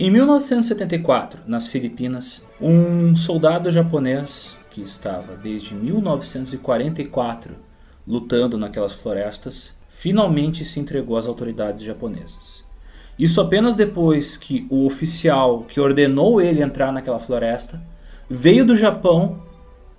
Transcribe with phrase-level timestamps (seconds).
[0.00, 7.56] Em 1974, nas Filipinas, um soldado japonês que estava desde 1944
[8.06, 12.62] lutando naquelas florestas finalmente se entregou às autoridades japonesas.
[13.18, 17.82] Isso apenas depois que o oficial que ordenou ele entrar naquela floresta
[18.30, 19.42] veio do Japão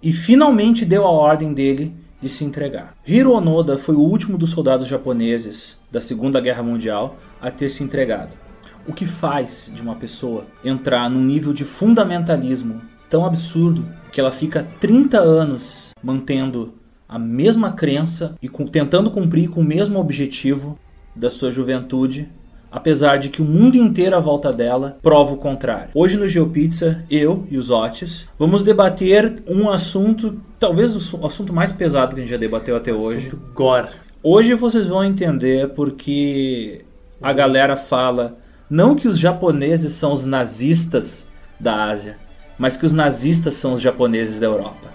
[0.02, 2.96] e finalmente deu a ordem dele de se entregar.
[3.06, 7.84] Hiro Onoda foi o último dos soldados japoneses da Segunda Guerra Mundial a ter se
[7.84, 8.48] entregado.
[8.90, 14.32] O que faz de uma pessoa entrar num nível de fundamentalismo tão absurdo que ela
[14.32, 16.74] fica 30 anos mantendo
[17.08, 20.76] a mesma crença e tentando cumprir com o mesmo objetivo
[21.16, 22.28] da sua juventude
[22.72, 25.92] apesar de que o mundo inteiro à volta dela prova o contrário.
[25.94, 31.72] Hoje no GeoPizza, eu e os Otis vamos debater um assunto, talvez o assunto mais
[31.72, 33.28] pesado que a gente já debateu até hoje.
[33.28, 33.90] Assunto gore.
[34.24, 36.84] Hoje vocês vão entender porque
[37.22, 38.38] a galera fala
[38.70, 41.28] não que os japoneses são os nazistas
[41.60, 42.18] da Ásia,
[42.58, 44.90] mas que os nazistas são os japoneses da Europa.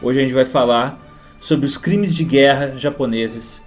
[0.00, 0.98] Hoje a gente vai falar
[1.40, 3.60] sobre os crimes de guerra japoneses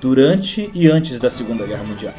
[0.00, 2.14] durante e antes da Segunda Guerra Mundial.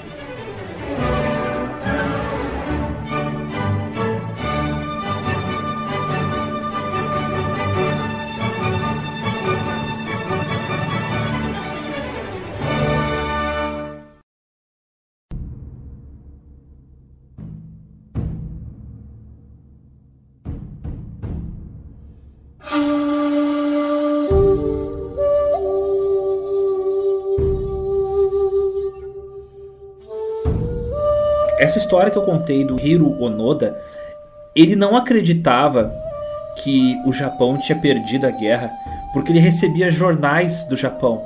[31.68, 33.78] Essa história que eu contei do Hiro Onoda,
[34.56, 35.94] ele não acreditava
[36.64, 38.72] que o Japão tinha perdido a guerra,
[39.14, 41.22] porque ele recebia jornais do Japão,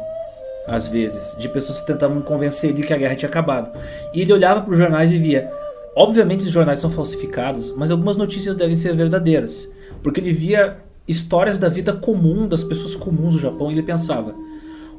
[0.68, 3.72] às vezes, de pessoas que tentavam convencer ele que a guerra tinha acabado.
[4.14, 5.52] E ele olhava para os jornais e via,
[5.96, 11.60] obviamente os jornais são falsificados, mas algumas notícias devem ser verdadeiras, porque ele via histórias
[11.60, 14.34] da vida comum das pessoas comuns do Japão e ele pensava: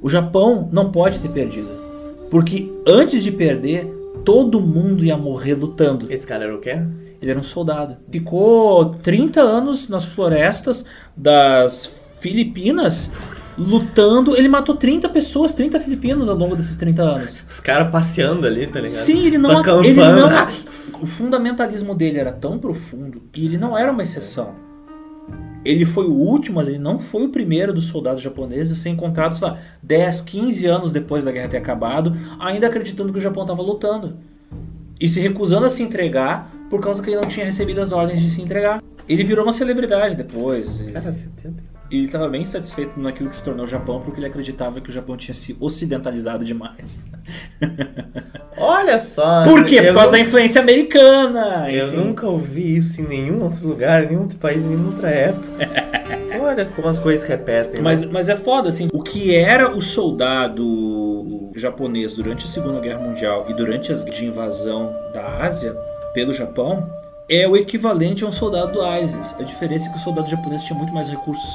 [0.00, 1.68] o Japão não pode ter perdido,
[2.30, 6.12] porque antes de perder todo mundo ia morrer lutando.
[6.12, 6.78] Esse cara era o quê?
[7.20, 7.96] Ele era um soldado.
[8.10, 10.84] Ficou 30 anos nas florestas
[11.16, 13.10] das Filipinas
[13.56, 14.36] lutando.
[14.36, 17.40] Ele matou 30 pessoas, 30 filipinos ao longo desses 30 anos.
[17.48, 19.04] Os caras passeando ali, tá ligado?
[19.04, 20.28] Sim, ele não, ele não.
[21.02, 24.54] O fundamentalismo dele era tão profundo que ele não era uma exceção.
[25.64, 28.88] Ele foi o último, mas ele não foi o primeiro dos soldados japoneses a ser
[28.90, 33.22] encontrado, sei lá, 10, 15 anos depois da guerra ter acabado, ainda acreditando que o
[33.22, 34.16] Japão estava lutando.
[35.00, 38.20] E se recusando a se entregar por causa que ele não tinha recebido as ordens
[38.20, 38.82] de se entregar.
[39.08, 40.80] Ele virou uma celebridade depois.
[40.92, 44.26] Cara, 70 e ele estava bem satisfeito naquilo que se tornou o Japão, porque ele
[44.26, 47.04] acreditava que o Japão tinha se ocidentalizado demais.
[48.56, 49.44] Olha só!
[49.44, 49.82] Por quê?
[49.82, 51.70] Por causa da influência americana!
[51.70, 51.96] Eu enfim.
[51.96, 55.46] nunca ouvi isso em nenhum outro lugar, em nenhum outro país, em nenhuma outra época.
[56.40, 57.80] Olha como as coisas repetem.
[57.80, 58.08] Mas, né?
[58.10, 58.88] mas é foda, assim.
[58.92, 64.26] O que era o soldado japonês durante a Segunda Guerra Mundial e durante as de
[64.26, 65.74] invasão da Ásia
[66.14, 66.88] pelo Japão
[67.28, 69.34] é o equivalente a um soldado do ISIS.
[69.38, 71.50] A diferença é que o soldado japonês tinha muito mais recursos.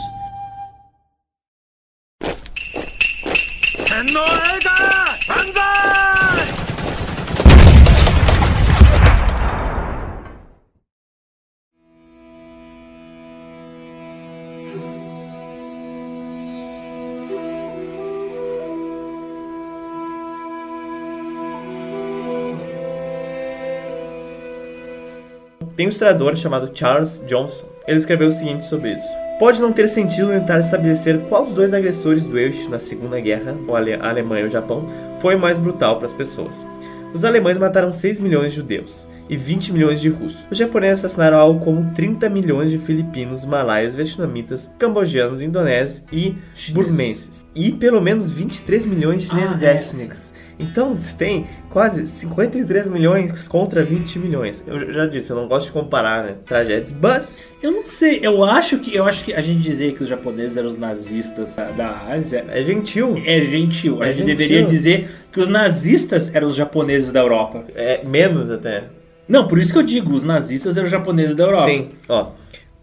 [25.78, 27.68] Tem um historiador chamado Charles Johnson.
[27.88, 29.08] Ele escreveu o seguinte sobre isso.
[29.38, 33.56] Pode não ter sentido tentar estabelecer qual dos dois agressores do eixo na Segunda Guerra,
[34.02, 34.90] a Alemanha e o Japão,
[35.20, 36.66] foi mais brutal para as pessoas.
[37.14, 40.44] Os alemães mataram 6 milhões de judeus e 20 milhões de russos.
[40.50, 46.74] Os japoneses assassinaram algo como 30 milhões de filipinos, malaios, vietnamitas, cambojanos, indonésios e Chineses.
[46.74, 47.46] burmenses.
[47.54, 50.34] E pelo menos 23 milhões de chineses ah, étnicos.
[50.34, 54.64] É, então tem quase 53 milhões contra 20 milhões.
[54.66, 56.36] Eu já disse, eu não gosto de comparar, né?
[56.46, 60.04] Tragédias, mas eu não sei, eu acho que eu acho que a gente dizer que
[60.04, 63.22] os japoneses eram os nazistas da Ásia é gentil.
[63.26, 64.04] É gentil.
[64.04, 64.36] É a gente gentil.
[64.36, 67.66] deveria dizer que os nazistas eram os japoneses da Europa.
[67.76, 68.86] É menos até.
[69.28, 71.70] Não, por isso que eu digo, os nazistas eram os japoneses da Europa.
[71.70, 72.32] Sim, ó.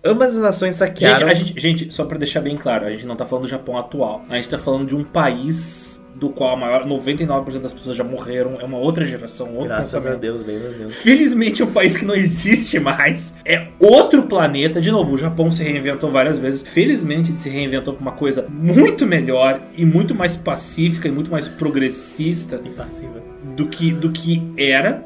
[0.04, 1.26] Ambas as nações saquearam.
[1.30, 3.78] Gente, gente, gente, só para deixar bem claro, a gente não tá falando do Japão
[3.78, 4.22] atual.
[4.28, 8.04] A gente tá falando de um país do qual a maior 99% das pessoas já
[8.04, 10.16] morreram, é uma outra geração, outro Graças pensamento.
[10.16, 10.94] a Deus, bem a Deus.
[10.96, 13.36] Felizmente é um país que não existe mais.
[13.44, 14.80] É outro planeta.
[14.80, 16.62] De novo, o Japão se reinventou várias vezes.
[16.62, 21.30] Felizmente ele se reinventou para uma coisa muito melhor e muito mais pacífica e muito
[21.30, 23.20] mais progressista e passiva
[23.56, 25.04] do que do que era.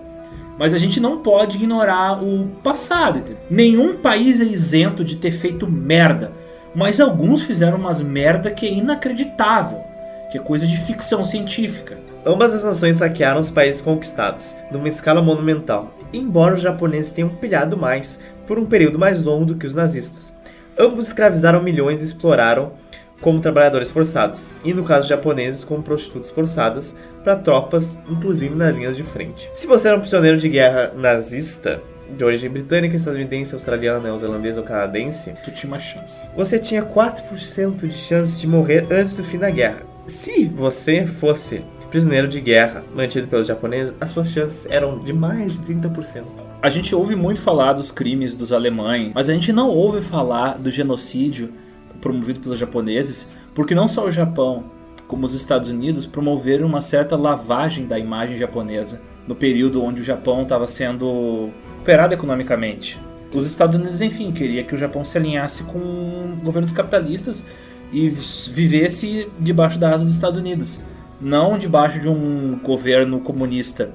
[0.58, 3.22] Mas a gente não pode ignorar o passado.
[3.49, 6.32] Nenhum país é isento de ter feito merda.
[6.75, 9.88] Mas alguns fizeram umas merda que é inacreditável.
[10.31, 11.97] Que é coisa de ficção científica.
[12.25, 17.77] Ambas as nações saquearam os países conquistados, numa escala monumental, embora os japoneses tenham pilhado
[17.77, 20.33] mais, por um período mais longo do que os nazistas.
[20.79, 22.73] Ambos escravizaram milhões e exploraram
[23.21, 26.95] como trabalhadores forçados, e no caso japoneses como prostitutas forçadas,
[27.25, 29.51] para tropas, inclusive nas linhas de frente.
[29.55, 31.81] Se você era um prisioneiro de guerra nazista,
[32.17, 36.29] de origem britânica, estadunidense, australiana, neozelandesa ou canadense, Tu tinha uma chance.
[36.37, 39.83] você tinha 4% de chance de morrer antes do fim da guerra.
[40.08, 45.58] Se você fosse prisioneiro de guerra mantido pelos japoneses, as suas chances eram de mais
[45.58, 46.22] de 30%.
[46.62, 50.56] A gente ouve muito falar dos crimes dos alemães, mas a gente não ouve falar
[50.56, 51.52] do genocídio
[52.00, 54.64] promovido pelos japoneses, porque não só o Japão,
[55.06, 60.05] como os Estados Unidos promoveram uma certa lavagem da imagem japonesa no período onde o
[60.05, 61.50] Japão estava sendo
[61.82, 62.99] operado economicamente.
[63.34, 67.44] Os Estados Unidos, enfim, queria que o Japão se alinhasse com governos capitalistas
[67.93, 68.08] e
[68.52, 70.79] vivesse debaixo da asa dos Estados Unidos,
[71.20, 73.90] não debaixo de um governo comunista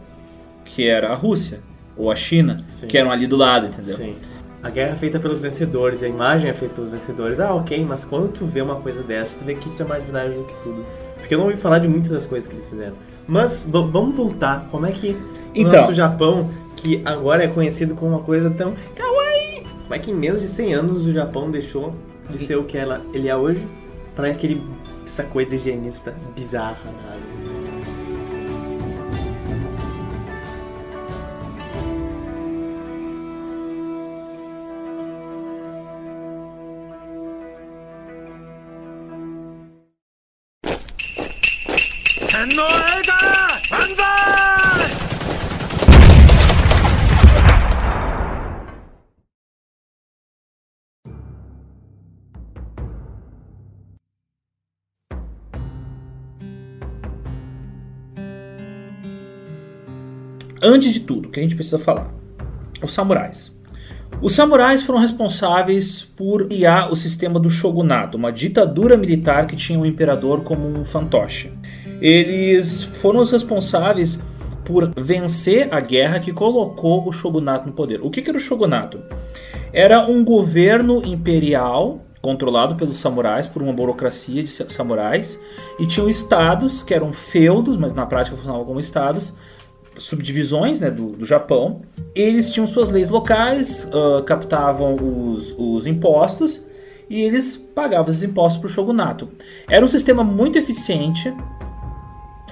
[0.66, 1.60] que era a Rússia
[1.96, 2.88] ou a China, Sim.
[2.88, 3.96] que eram ali do lado, entendeu?
[3.98, 4.16] Sim.
[4.64, 7.40] A guerra é feita pelos vencedores, a imagem é feita pelos vencedores.
[7.40, 10.02] Ah, ok, mas quando tu vê uma coisa dessa, tu vê que isso é mais
[10.04, 10.86] verdade do que tudo.
[11.18, 12.94] Porque eu não ouvi falar de muitas das coisas que eles fizeram.
[13.28, 14.66] Mas vamos voltar.
[14.72, 15.18] Como é que o
[15.54, 15.80] Então.
[15.82, 20.16] nosso Japão, que agora é conhecido como uma coisa tão kawaii, como é que em
[20.16, 21.94] menos de 100 anos o Japão deixou
[22.30, 23.62] de ser o que ela, ele é hoje
[24.16, 24.62] para aquele
[25.06, 27.20] essa coisa higienista bizarra, nada.
[60.66, 62.10] Antes de tudo, que a gente precisa falar?
[62.82, 63.54] Os samurais.
[64.22, 69.78] Os samurais foram responsáveis por criar o sistema do shogunato, uma ditadura militar que tinha
[69.78, 71.52] o imperador como um fantoche.
[72.00, 74.18] Eles foram os responsáveis
[74.64, 78.00] por vencer a guerra que colocou o shogunato no poder.
[78.02, 79.02] O que que era o shogunato?
[79.74, 85.38] Era um governo imperial controlado pelos samurais, por uma burocracia de sa- samurais,
[85.78, 89.34] e tinham estados que eram feudos, mas na prática funcionavam como estados,
[89.98, 91.82] subdivisões né, do, do Japão.
[92.16, 96.66] Eles tinham suas leis locais, ah, captavam os, os impostos
[97.10, 99.30] e eles pagavam esses impostos para o shogunato.
[99.70, 101.34] Era um sistema muito eficiente.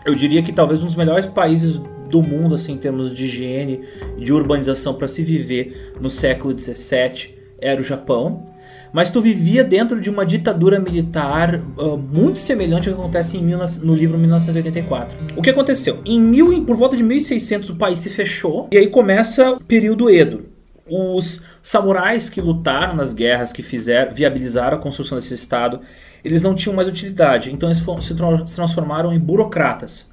[0.05, 1.77] Eu diria que talvez um dos melhores países
[2.09, 3.81] do mundo assim, em termos de higiene
[4.17, 8.45] de urbanização para se viver no século 17 era o Japão.
[8.93, 13.45] Mas tu vivia dentro de uma ditadura militar ah, muito semelhante ao que acontece em
[13.45, 15.17] 19 no livro 1984.
[15.35, 16.01] O que aconteceu?
[16.05, 20.09] Em mil, por volta de 1600 o país se fechou e aí começa o período
[20.09, 20.45] Edo.
[20.87, 25.79] Os samurais que lutaram nas guerras, que fizeram, viabilizaram a construção desse estado,
[26.23, 27.51] eles não tinham mais utilidade.
[27.51, 30.09] Então eles se transformaram em burocratas.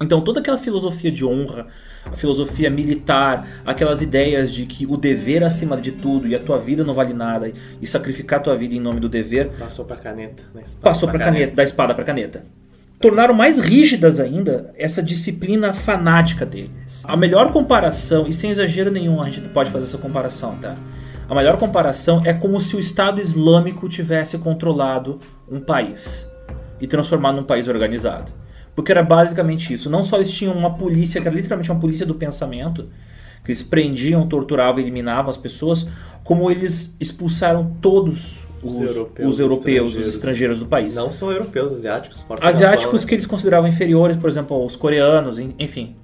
[0.00, 1.66] Então toda aquela filosofia de honra,
[2.04, 6.58] a filosofia militar, aquelas ideias de que o dever acima de tudo e a tua
[6.58, 9.96] vida não vale nada e sacrificar a tua vida em nome do dever, Passou pra
[9.96, 10.42] caneta.
[10.54, 10.62] né?
[10.80, 12.42] passou para caneta, da espada para caneta.
[13.00, 17.02] Tornaram mais rígidas ainda essa disciplina fanática deles.
[17.04, 20.74] A melhor comparação, e sem exagero nenhum a gente pode fazer essa comparação, tá?
[21.28, 25.18] A melhor comparação é como se o Estado Islâmico tivesse controlado
[25.50, 26.26] um país
[26.80, 28.32] e transformado num país organizado.
[28.74, 29.90] Porque era basicamente isso.
[29.90, 32.88] Não só eles tinham uma polícia, que era literalmente uma polícia do pensamento,
[33.44, 35.88] que eles prendiam, torturavam, eliminavam as pessoas,
[36.24, 40.14] como eles expulsaram todos os, Os os europeus, europeus, os estrangeiros.
[40.14, 40.94] estrangeiros do país.
[40.94, 42.24] Não são europeus, asiáticos.
[42.40, 45.96] Asiáticos Japão, que eles consideravam inferiores, por exemplo, aos coreanos, en- enfim.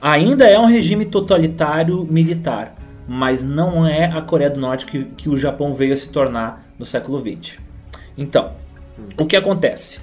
[0.00, 2.74] Ainda é um regime totalitário militar,
[3.06, 6.66] mas não é a Coreia do Norte que, que o Japão veio a se tornar
[6.78, 7.58] no século XX.
[8.18, 8.52] Então,
[9.16, 10.00] o que acontece?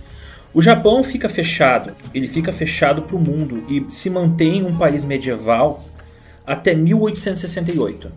[0.54, 5.04] O Japão fica fechado, ele fica fechado para o mundo e se mantém um país
[5.04, 5.84] medieval
[6.46, 8.12] até 1868.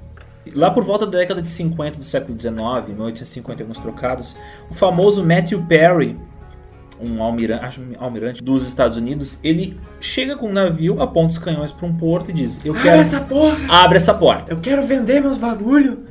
[0.55, 2.55] Lá por volta da década de 50 do século XIX,
[2.89, 4.37] 1850 e alguns trocados,
[4.71, 6.17] o famoso Matthew Perry,
[7.07, 11.95] um almirante, dos Estados Unidos, ele chega com um navio, aponta os canhões para um
[11.95, 13.01] porto e diz: Eu Abre quero.
[13.03, 13.57] essa porra!
[13.69, 14.53] Abre essa porta.
[14.53, 16.05] Eu quero vender meus bagulho!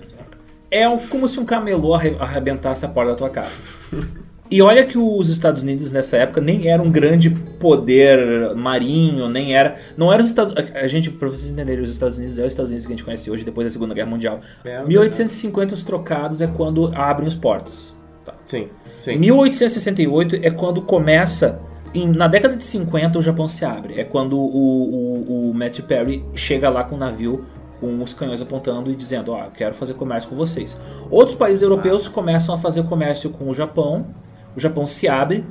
[0.69, 3.51] É um- como se um camelô arre- arrebentasse a porta da tua casa.
[4.51, 9.55] E olha que os Estados Unidos nessa época nem era um grande poder marinho, nem
[9.55, 9.77] era.
[9.95, 12.69] Não era os Estados A gente, pra vocês entenderem, os Estados Unidos é os Estados
[12.69, 14.41] Unidos que a gente conhece hoje, depois da Segunda Guerra Mundial.
[14.65, 17.95] É, 1850 os trocados é quando abrem os portos.
[18.45, 18.67] Sim,
[18.99, 19.15] sim.
[19.17, 21.59] 1868 é quando começa.
[21.93, 23.99] em- na década de 50 o Japão se abre.
[23.99, 27.45] É quando o, o, o Matthew Perry chega lá com o navio
[27.79, 30.77] com os canhões apontando e dizendo: Ó, quero fazer comércio com vocês.
[31.09, 34.05] Outros países europeus começam a fazer comércio com o Japão.
[34.55, 35.43] O Japão se abre.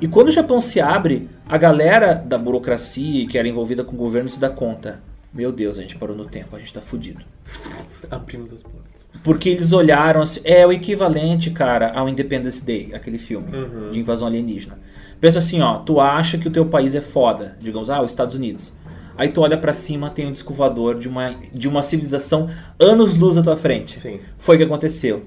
[0.00, 3.98] E quando o Japão se abre, a galera da burocracia que era envolvida com o
[3.98, 5.00] governo se dá conta.
[5.32, 7.20] Meu Deus, a gente parou no tempo, a gente tá fudido.
[8.10, 9.08] Abrimos as portas.
[9.22, 13.90] Porque eles olharam assim, é o equivalente, cara, ao Independence Day, aquele filme Uhum.
[13.90, 14.78] de invasão alienígena.
[15.20, 18.34] Pensa assim, ó, tu acha que o teu país é foda, digamos, ah, os Estados
[18.34, 18.72] Unidos.
[19.18, 23.36] Aí tu olha pra cima, tem um disco voador de uma, de uma civilização anos-luz
[23.36, 23.98] à tua frente.
[23.98, 24.18] Sim.
[24.38, 25.24] Foi o que aconteceu.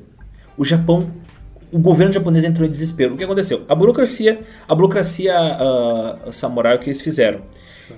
[0.58, 1.12] O Japão,
[1.74, 3.16] o governo japonês entrou em desespero.
[3.16, 3.64] O que aconteceu?
[3.68, 7.42] A burocracia, a burocracia ah, samurai, o que eles fizeram?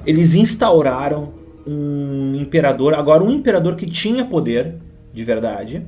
[0.06, 1.34] Eles instauraram
[1.68, 4.76] um imperador, agora um imperador que tinha poder
[5.14, 5.86] de verdade.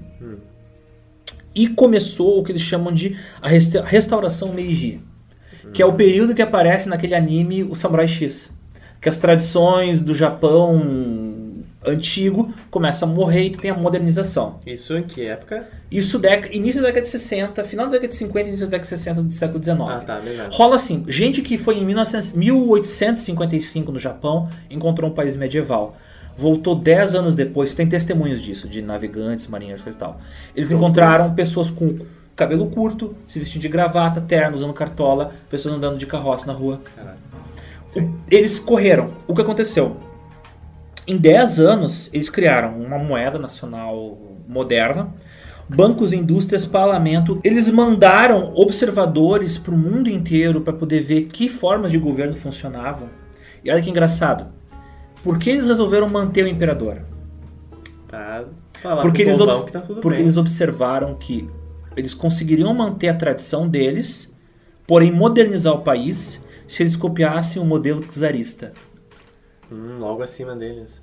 [1.55, 5.01] E começou o que eles chamam de a resta- restauração Meiji,
[5.73, 8.53] que é o período que aparece naquele anime o Samurai X,
[9.01, 10.79] que as tradições do Japão
[11.85, 14.59] antigo começam a morrer e tem a modernização.
[14.65, 15.67] Isso em que época?
[15.91, 18.83] Isso dec- início da década de 60, final da década de 50 início da década
[18.83, 19.91] de 60 do século 19.
[19.93, 20.49] Ah, tá, beleza.
[20.51, 25.95] Rola assim, gente que foi em 1900 1855 no Japão, encontrou um país medieval.
[26.35, 30.21] Voltou 10 anos depois, tem testemunhos disso, de navegantes, marinheiros, coisa e tal.
[30.55, 31.97] Eles encontraram pessoas com
[32.35, 36.79] cabelo curto, se vestindo de gravata, terno, usando cartola, pessoas andando de carroça na rua.
[36.95, 37.17] Caralho.
[38.29, 39.11] Eles correram.
[39.27, 39.97] O que aconteceu?
[41.07, 45.13] Em 10 anos, eles criaram uma moeda nacional moderna,
[45.69, 47.39] bancos, indústrias, parlamento.
[47.45, 53.07] Eles mandaram observadores para o mundo inteiro para poder ver que formas de governo funcionavam.
[53.63, 54.47] E olha que engraçado.
[55.23, 57.01] Por que eles resolveram manter o imperador?
[58.05, 58.45] Pra
[58.81, 60.25] falar Porque, eles, tá tudo porque bem.
[60.25, 61.49] eles observaram que
[61.95, 64.35] eles conseguiriam manter a tradição deles,
[64.85, 68.73] porém modernizar o país se eles copiassem o modelo czarista.
[69.71, 71.01] Hum, logo acima deles.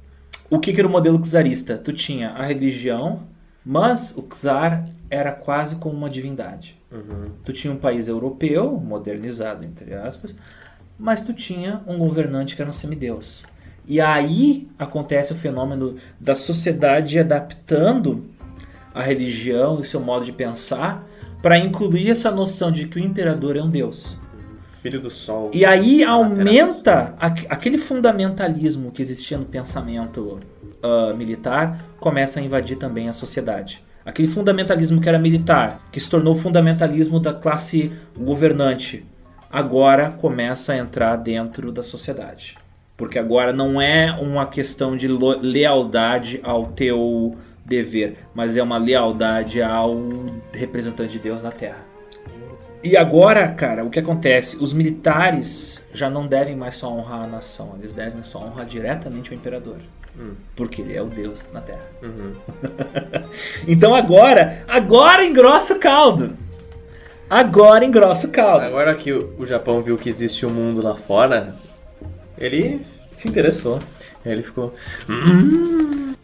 [0.51, 1.77] O que, que era o modelo czarista?
[1.77, 3.23] Tu tinha a religião,
[3.65, 6.79] mas o czar era quase como uma divindade.
[6.91, 7.31] Uhum.
[7.45, 10.35] Tu tinha um país europeu, modernizado, entre aspas,
[10.99, 13.45] mas tu tinha um governante que era um semideus.
[13.87, 18.25] E aí acontece o fenômeno da sociedade adaptando
[18.95, 21.07] a religião e o seu modo de pensar
[21.43, 24.17] para incluir essa noção de que o imperador é um deus.
[24.85, 25.51] Filho do sol.
[25.55, 30.41] E aí aumenta aqu- aquele fundamentalismo que existia no pensamento
[30.83, 33.83] ah, militar, começa a invadir também a sociedade.
[34.05, 39.03] Aquele fundamentalismo que era militar, que se tornou o fundamentalismo da classe governante,
[39.51, 42.59] agora começa a entrar dentro da sociedade.
[42.95, 49.63] Porque agora não é uma questão de lealdade ao teu dever, mas é uma lealdade
[49.63, 49.97] ao
[50.53, 51.94] representante de Deus na Terra.
[52.85, 54.59] E agora, cara, o que acontece?
[54.59, 59.31] Os militares já não devem mais só honrar a nação, eles devem só honrar diretamente
[59.31, 59.79] o imperador.
[60.19, 60.35] Hum.
[60.55, 61.87] Porque ele é o Deus na Terra.
[62.03, 62.35] Uhum.
[63.67, 66.37] Então agora, agora engrossa o caldo.
[67.29, 68.67] Agora engrossa o caldo.
[68.67, 71.57] Agora que o, Japão viu que existe um mundo lá fora,
[72.39, 73.81] ele se interessou.
[74.25, 74.75] Ele ficou.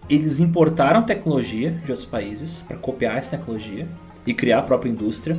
[0.09, 3.89] Eles importaram tecnologia de outros países para copiar essa tecnologia
[4.27, 5.37] e criar a própria indústria.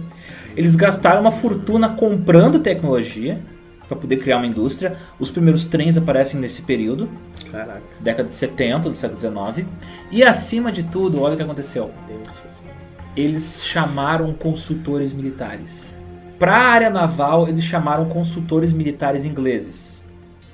[0.55, 3.41] Eles gastaram uma fortuna comprando tecnologia
[3.87, 4.95] para poder criar uma indústria.
[5.19, 7.09] Os primeiros trens aparecem nesse período.
[7.51, 9.65] Caraca, década de 70 do século 19.
[10.11, 11.91] E acima de tudo, olha o que aconteceu.
[13.17, 15.95] Eles chamaram consultores militares.
[16.39, 19.90] Para a área naval, eles chamaram consultores militares ingleses.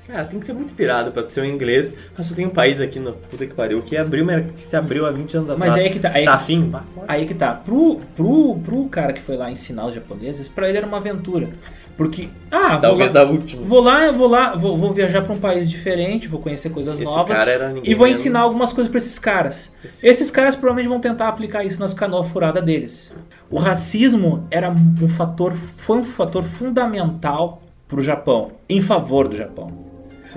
[0.07, 1.93] Cara, tem que ser muito pirado pra ser um inglês.
[2.17, 5.05] Mas só tem um país aqui no puta que pariu que abriu, que se abriu
[5.05, 5.73] há 20 anos atrás.
[5.73, 6.11] Mas aí que tá.
[6.13, 6.71] Aí, Tá afim?
[7.07, 7.53] Aí que tá.
[7.53, 11.49] Pro, pro, pro cara que foi lá ensinar os japoneses, para ele era uma aventura.
[11.97, 13.65] Porque, ah, vou Talvez lá, a última.
[13.65, 17.03] vou lá, vou lá, vou, vou viajar para um país diferente, vou conhecer coisas Esse
[17.03, 17.35] novas.
[17.35, 19.73] cara era ninguém E vou menos- ensinar algumas coisas para esses caras.
[19.83, 23.11] Esse- Esses caras provavelmente vão tentar aplicar isso nas canoas furadas deles.
[23.49, 29.35] O racismo era um fator, foi um fator fundamental para o Japão, em favor do
[29.35, 29.86] Japão.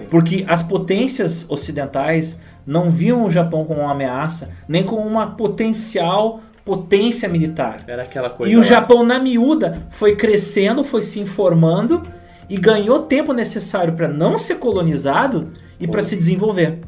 [0.01, 0.07] Sim.
[0.11, 6.41] Porque as potências ocidentais não viam o Japão como uma ameaça, nem como uma potencial
[6.65, 7.83] potência militar.
[7.87, 8.53] Era aquela coisa.
[8.53, 8.65] E o lá.
[8.65, 12.03] Japão, na miúda, foi crescendo, foi se informando
[12.49, 16.81] e ganhou tempo necessário para não ser colonizado e para se desenvolver.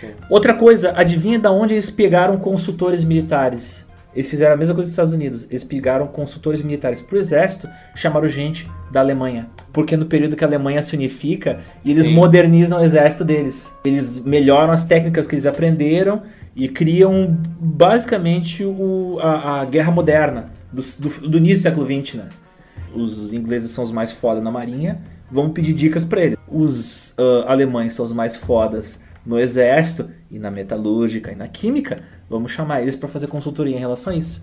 [0.00, 0.10] Sim.
[0.28, 3.83] Outra coisa, adivinha da onde eles pegaram consultores militares?
[4.14, 5.46] Eles fizeram a mesma coisa nos Estados Unidos.
[5.50, 9.48] Eles pegaram consultores militares pro exército, chamaram gente da Alemanha.
[9.72, 12.14] Porque no período que a Alemanha se unifica, eles Sim.
[12.14, 13.72] modernizam o exército deles.
[13.84, 16.22] Eles melhoram as técnicas que eles aprenderam
[16.54, 22.14] e criam basicamente o, a, a guerra moderna do, do, do início do século XX,
[22.14, 22.28] né?
[22.94, 26.38] Os ingleses são os mais foda na marinha, vamos pedir dicas pra eles.
[26.48, 32.02] Os ah, alemães são os mais fodas no exército e na metalúrgica e na química,
[32.28, 34.42] vamos chamar eles para fazer consultoria em relação a isso.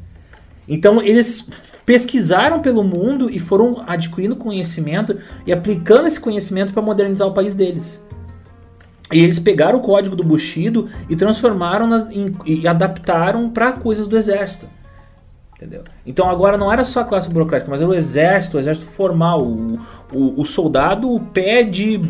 [0.67, 1.47] Então eles
[1.85, 7.53] pesquisaram pelo mundo e foram adquirindo conhecimento e aplicando esse conhecimento para modernizar o país
[7.53, 8.07] deles.
[9.11, 14.07] E eles pegaram o código do Bushido e transformaram nas, em- e adaptaram para coisas
[14.07, 14.67] do exército.
[15.61, 15.83] Entendeu?
[16.03, 19.43] Então agora não era só a classe burocrática, mas era o exército, o exército formal,
[19.43, 19.79] o,
[20.11, 22.01] o, o soldado o pé de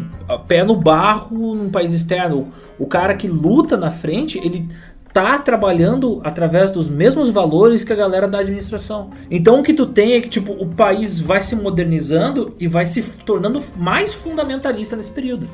[0.47, 2.47] pé no barro num país externo,
[2.79, 4.69] o, o cara que luta na frente, ele
[5.13, 9.09] tá trabalhando através dos mesmos valores que a galera da administração.
[9.29, 12.85] Então o que tu tem é que tipo o país vai se modernizando e vai
[12.85, 15.45] se tornando mais fundamentalista nesse período.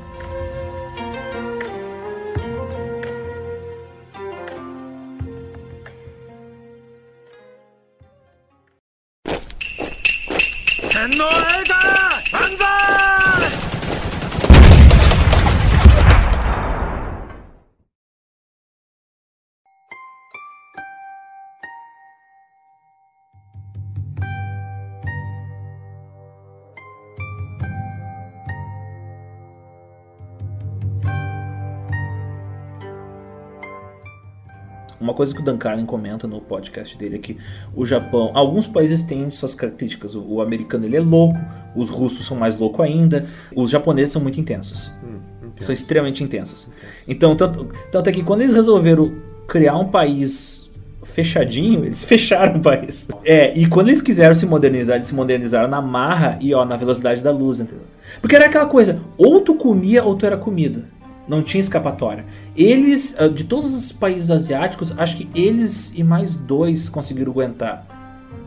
[35.18, 37.36] Coisa que o Dan Carlin comenta no podcast dele é que
[37.74, 40.14] o Japão, alguns países têm suas características.
[40.14, 41.36] O, o americano ele é louco,
[41.74, 44.92] os russos são mais loucos ainda, os japoneses são muito intensos.
[45.02, 45.18] Hum.
[45.58, 46.68] São extremamente intensos.
[47.08, 49.12] Então, tanto, tanto é que quando eles resolveram
[49.48, 50.70] criar um país
[51.02, 53.08] fechadinho, eles fecharam o país.
[53.24, 56.76] É, e quando eles quiseram se modernizar, eles se modernizaram na marra e ó, na
[56.76, 57.82] velocidade da luz, entendeu?
[58.20, 60.84] Porque era aquela coisa, ou tu comia ou tu era comido.
[61.28, 62.24] Não tinha escapatória.
[62.56, 67.86] Eles, ah, de todos os países asiáticos, acho que eles e mais dois conseguiram aguentar.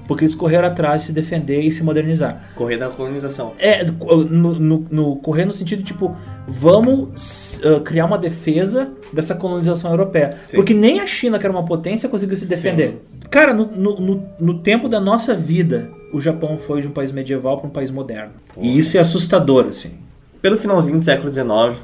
[0.07, 2.49] Porque eles correram atrás de se defender e se modernizar.
[2.55, 3.53] Correr da colonização.
[3.57, 6.13] É, no, no, no- correr no sentido tipo,
[6.47, 10.37] vamos uh, criar uma defesa dessa colonização europeia.
[10.47, 10.57] Sim.
[10.57, 13.01] Porque nem a China, que era uma potência, conseguiu se defender.
[13.29, 17.11] Cara, no, no, no- no tempo da nossa vida, o Japão foi de um país
[17.11, 18.33] medieval para um país moderno.
[18.59, 19.91] E isso é assustador, assim.
[20.41, 21.81] Pelo finalzinho do século XIX,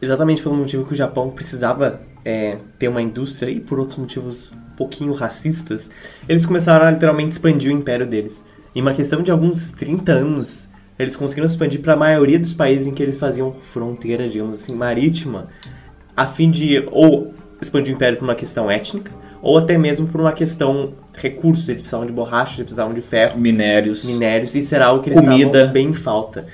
[0.00, 4.52] exatamente pelo motivo que o Japão precisava é, ter uma indústria e por outros motivos
[4.52, 5.90] um pouquinho racistas,
[6.28, 8.44] eles começaram a literalmente expandir o império deles.
[8.74, 12.86] Em uma questão de alguns 30 anos, eles conseguiram expandir para a maioria dos países
[12.86, 15.48] em que eles faziam fronteira, digamos assim, marítima,
[16.16, 20.20] a fim de ou expandir o império por uma questão étnica, ou até mesmo por
[20.20, 21.68] uma questão recursos.
[21.68, 24.04] Eles precisavam de borracha, eles precisavam de ferro, Minérios.
[24.04, 25.46] minérios, isso era algo que eles Comida.
[25.58, 26.46] estavam bem em falta.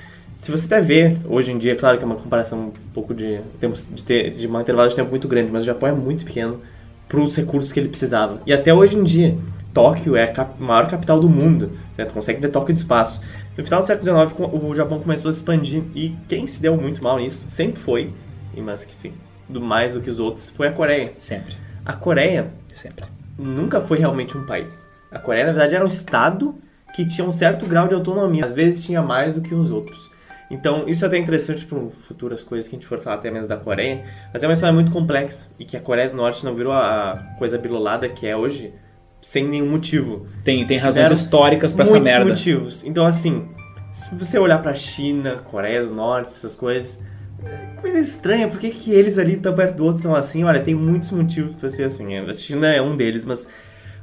[0.45, 3.15] Se você até vê, hoje em dia, é claro que é uma comparação um pouco
[3.15, 5.91] de temos de, ter, de uma intervalo de tempo muito grande, mas o Japão é
[5.91, 6.61] muito pequeno
[7.09, 8.39] para os recursos que ele precisava.
[8.45, 9.35] E até hoje em dia,
[9.73, 11.71] Tóquio é a cap- maior capital do mundo.
[11.97, 12.05] Né?
[12.05, 13.23] Tu consegue ver Tóquio de espaço.
[13.57, 16.77] No final do século XIX, o Japão começou a se expandir e quem se deu
[16.77, 18.13] muito mal nisso sempre foi,
[18.55, 19.13] e mas que sim,
[19.49, 21.13] do mais do que os outros, foi a Coreia.
[21.17, 21.55] Sempre.
[21.83, 23.05] A Coreia Sempre.
[23.35, 24.79] nunca foi realmente um país.
[25.11, 26.53] A Coreia, na verdade, era um estado
[26.95, 28.45] que tinha um certo grau de autonomia.
[28.45, 30.13] Às vezes tinha mais do que os outros.
[30.49, 33.49] Então, isso é até interessante para futuras coisas que a gente for falar até mesmo
[33.49, 34.05] da Coreia.
[34.31, 35.47] Mas é uma história muito complexa.
[35.59, 38.73] E que a Coreia do Norte não virou a coisa bilolada que é hoje
[39.21, 40.27] sem nenhum motivo.
[40.43, 42.25] Tem, tem razões históricas pra essa merda.
[42.25, 42.83] motivos.
[42.83, 43.49] Então, assim,
[43.91, 46.99] se você olhar pra China, Coreia do Norte, essas coisas,
[47.43, 48.47] é coisa estranha.
[48.47, 50.43] Por que, que eles ali tão perto do outro são assim?
[50.43, 52.15] Olha, tem muitos motivos pra ser assim.
[52.17, 53.47] A China é um deles, mas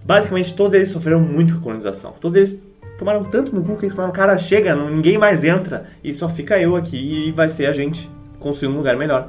[0.05, 2.15] basicamente todos eles sofreram muito com a colonização.
[2.21, 2.61] Todos eles
[3.03, 6.59] tomaram tanto no cu que eles falaram, cara, chega, ninguém mais entra e só fica
[6.61, 9.27] eu aqui e vai ser a gente construir um lugar melhor.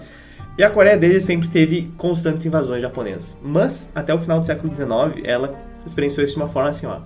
[0.56, 3.36] E a Coreia desde sempre teve constantes invasões japonesas.
[3.42, 7.00] Mas, até o final do século XIX, ela experienciou isso de uma forma assim, ó,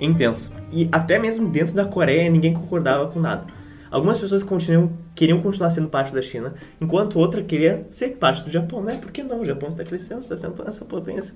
[0.00, 0.50] intensa.
[0.72, 3.44] E até mesmo dentro da Coreia, ninguém concordava com nada.
[3.88, 8.50] Algumas pessoas continuam, queriam continuar sendo parte da China, enquanto outra queria ser parte do
[8.50, 8.98] Japão, né?
[9.00, 9.40] Por que não?
[9.40, 11.32] O Japão está crescendo, está sendo essa potência.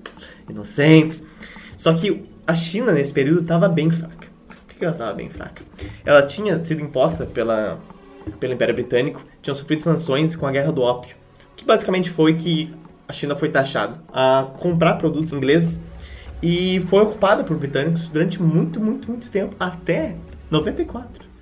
[0.49, 1.23] Inocentes.
[1.77, 4.32] Só que a China, nesse período, estava bem fraca.
[4.83, 5.63] Ela estava bem fraca?
[6.05, 7.79] Ela tinha sido imposta pela,
[8.39, 11.15] pelo Império Britânico, tinham sofrido sanções com a Guerra do Ópio,
[11.55, 12.73] que basicamente foi que
[13.07, 15.79] a China foi taxada a comprar produtos ingleses
[16.41, 20.15] e foi ocupada por britânicos durante muito, muito, muito tempo, até
[20.49, 21.32] 94.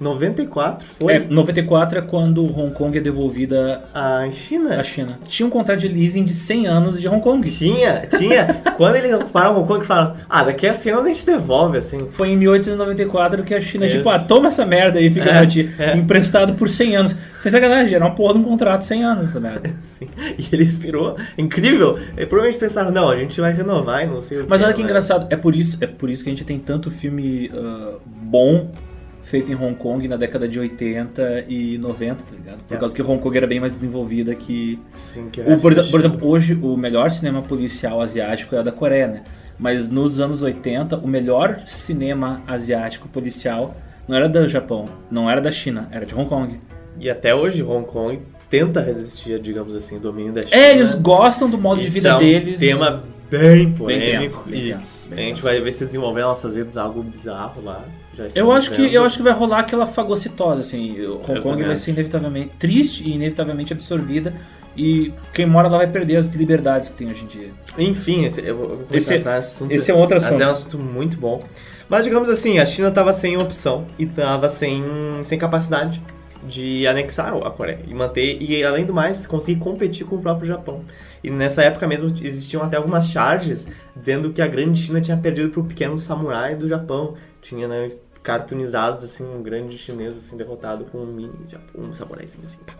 [0.00, 4.76] 94 foi É, 94 é quando Hong Kong é devolvida a China.
[4.80, 5.18] à China.
[5.26, 7.48] Tinha um contrato de leasing de 100 anos de Hong Kong.
[7.50, 8.60] Tinha, tinha.
[8.76, 11.98] Quando eles ocuparam Hong Kong, falaram, ah, daqui a 100 anos a gente devolve, assim.
[12.10, 13.96] Foi em 1894 que a China, Isso.
[13.98, 15.70] tipo, ah, toma essa merda aí, fica É, pra ti.
[15.78, 15.96] é.
[15.96, 17.16] Emprestado por 100 anos.
[17.40, 19.70] Sem sacanagem, era uma porra de um contrato de 100 anos essa merda.
[19.80, 20.08] Assim,
[20.38, 21.16] E ele inspirou.
[21.36, 21.98] Incrível.
[22.16, 24.74] E provavelmente pensaram, não, a gente vai renovar e não sei o Mas quê, olha
[24.74, 24.84] que né?
[24.86, 28.68] engraçado, é por isso, é por isso que a gente tem tanto filme ah, bom
[29.28, 32.62] feito em Hong Kong na década de 80 e 90, tá ligado?
[32.66, 32.80] Por É.
[32.80, 34.78] causa que Hong Kong era bem mais desenvolvida que.
[34.94, 38.72] Sim, que O, por, por exemplo, hoje o melhor cinema policial asiático é o da
[38.72, 39.22] Coreia, né?
[39.58, 45.40] Mas nos anos 80, o melhor cinema asiático policial não era do Japão, não era
[45.40, 46.58] da China, era de Hong Kong.
[47.00, 50.56] E até hoje Hong Kong tenta resistir, digamos assim, ao domínio da China.
[50.60, 52.58] É, eles gostam do modo de Isso vida é um deles.
[52.60, 54.44] tema bem polêmico.
[54.48, 57.84] bem e tenso, bem a gente vai ver se desenvolver nossas vidas algo bizarro lá.
[58.34, 61.00] Eu acho, que, eu acho que vai rolar aquela fagocitose, assim.
[61.02, 61.84] O Hong Kong vai acho.
[61.84, 64.34] ser inevitavelmente triste e inevitavelmente absorvida.
[64.76, 67.50] E quem mora lá vai perder as liberdades que tem hoje em dia.
[67.76, 69.70] Enfim, esse, eu vou Esse- assunto.
[69.72, 70.42] esse é outro Mas assunto.
[70.42, 71.44] é um assunto muito bom.
[71.88, 74.82] Mas digamos assim, a China estava sem opção e estava sem,
[75.22, 76.02] sem capacidade
[76.44, 80.46] de anexar a Coreia e manter e além do mais conseguir competir com o próprio
[80.46, 80.84] Japão.
[81.22, 85.50] E nessa época mesmo existiam até algumas charges dizendo que a grande China tinha perdido
[85.50, 87.14] para o pequeno samurai do Japão.
[87.40, 87.90] Tinha né,
[88.22, 91.32] cartoonizados assim um grande chinês assim derrotado com um mini
[91.74, 92.58] um samuraizinho assim.
[92.64, 92.74] pá.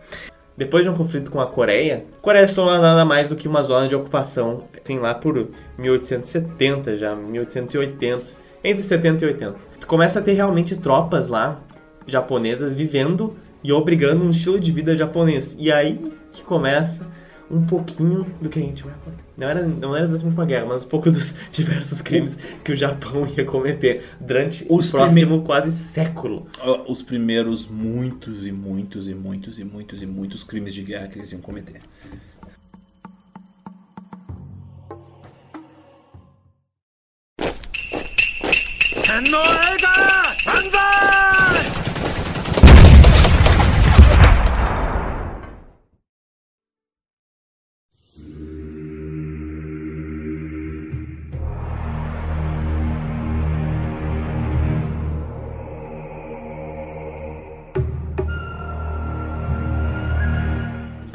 [0.59, 3.47] Depois de um conflito com a Coreia, a Coreia se tornou nada mais do que
[3.47, 8.25] uma zona de ocupação, assim, lá por 1870 já, 1880,
[8.65, 9.57] entre 70 e 80.
[9.79, 11.61] Tu começa a ter realmente tropas lá,
[12.09, 15.57] japonesas, vivendo e obrigando um estilo de vida japonês.
[15.59, 17.07] E aí que começa
[17.51, 19.17] um pouquinho do que a gente vai falar.
[19.37, 22.77] Não era, não era exatamente uma guerra, mas um pouco dos diversos crimes que o
[22.77, 26.47] Japão ia cometer durante Os o próximo quase século.
[26.87, 31.19] Os primeiros muitos e muitos e muitos e muitos e muitos crimes de guerra que
[31.19, 31.81] eles iam cometer.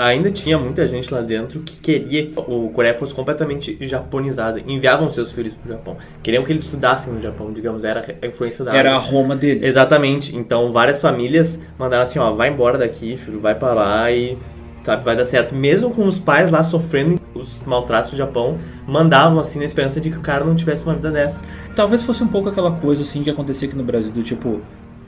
[0.03, 4.59] Ainda tinha muita gente lá dentro que queria que o Coreia fosse completamente japonizada.
[4.59, 5.95] Enviavam seus filhos pro Japão.
[6.21, 8.97] Queriam que eles estudassem no Japão, digamos, era a influência da Era a.
[8.97, 9.63] Roma deles.
[9.63, 10.35] Exatamente.
[10.35, 14.37] Então, várias famílias mandaram assim, ó, vai embora daqui, filho, vai pra lá e,
[14.83, 15.55] sabe, vai dar certo.
[15.55, 20.09] Mesmo com os pais lá sofrendo os maltratos do Japão, mandavam assim na esperança de
[20.11, 21.41] que o cara não tivesse uma vida dessa.
[21.77, 24.59] Talvez fosse um pouco aquela coisa assim que acontecia aqui no Brasil, do tipo,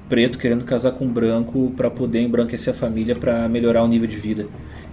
[0.08, 4.18] preto querendo casar com branco pra poder embranquecer a família pra melhorar o nível de
[4.18, 4.46] vida.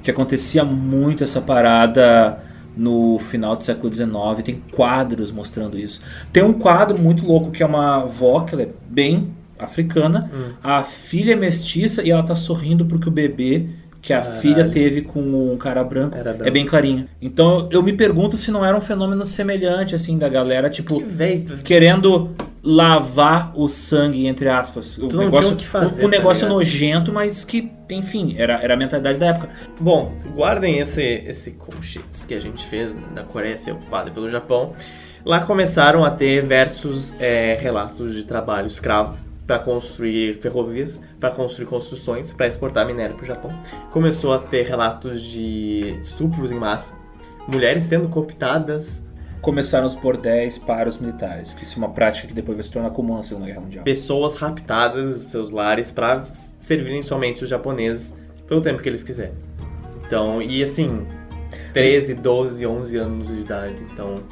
[0.02, 2.38] Que acontecia muito essa parada
[2.76, 4.08] no final do século XIX,
[4.42, 6.00] tem quadros mostrando isso.
[6.32, 10.30] Tem um quadro muito louco que é uma avó, que ela é bem africana,
[10.62, 13.66] a filha é mestiça e ela tá sorrindo porque o bebê
[14.00, 14.40] que a Caralho.
[14.40, 15.20] filha teve com
[15.52, 17.06] um cara branco, é bem clarinho.
[17.20, 21.04] Então eu me pergunto se não era um fenômeno semelhante assim da galera, tipo, Que
[21.04, 21.58] velho.
[21.58, 22.30] querendo
[22.62, 24.96] lavar o sangue, entre aspas.
[24.98, 28.62] O Tu negócio, o que fazer, um, um tá negócio nojento, mas que, enfim, era,
[28.62, 29.48] era a mentalidade da época.
[29.80, 34.72] Bom, guardem esse, esse colchetes que a gente fez da Coreia ser ocupada pelo Japão.
[35.24, 41.66] Lá começaram a ter versos é, relatos de trabalho escravo para construir ferrovias, para construir
[41.66, 43.52] construções, para exportar minério para o Japão.
[43.90, 46.94] Começou a ter relatos de estupros em massa,
[47.46, 49.04] mulheres sendo cooptadas,
[49.42, 52.70] Começaram os bordéis para os militares, que isso é uma prática que depois vai se
[52.72, 53.84] tornar comum na Segunda Guerra Mundial.
[53.84, 59.34] pessoas raptadas dos seus lares para servirem somente os japoneses pelo tempo que eles quiserem.
[60.06, 61.06] Então, e assim,
[61.72, 63.76] 13, 12, 11 anos de idade.
[63.92, 64.22] Então,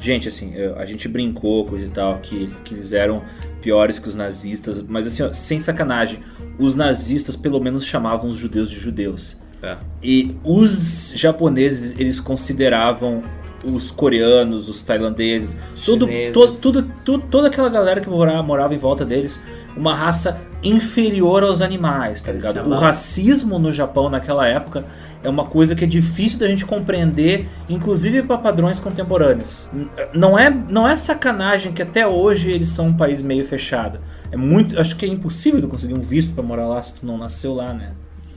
[0.00, 3.22] Gente, assim, a gente brincou, coisa e tal, que, que eles eram
[3.62, 6.20] piores que os nazistas, mas assim, ó, sem sacanagem,
[6.58, 9.38] os nazistas pelo menos chamavam os judeus de judeus.
[9.62, 9.78] é.
[10.02, 13.22] E os japoneses, eles consideravam
[13.64, 18.78] os coreanos, os tailandeses, tudo, to- tudo, tudo- toda aquela galera que morava, morava em
[18.78, 19.40] volta deles,
[19.76, 22.54] uma raça inferior aos animais, tá ligado?
[22.66, 24.84] O racismo no Japão naquela época
[25.22, 29.66] é uma coisa que é difícil da gente compreender, inclusive para padrões contemporâneos.
[30.14, 33.98] Não é, não é sacanagem que até hoje eles são um país meio fechado.
[34.32, 37.04] É muito, acho que é impossível de conseguir um visto para morar lá se tu
[37.06, 37.92] não nasceu lá, né?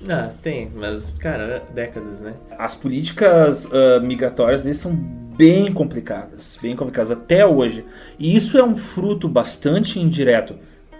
[0.09, 2.33] Ah, tem, mas, cara, décadas, né?
[2.57, 4.93] As políticas ah, migratórias deles são
[5.37, 7.85] bem complicadas, bem complicadas até hoje.
[8.17, 10.55] E isso é um fruto bastante indireto,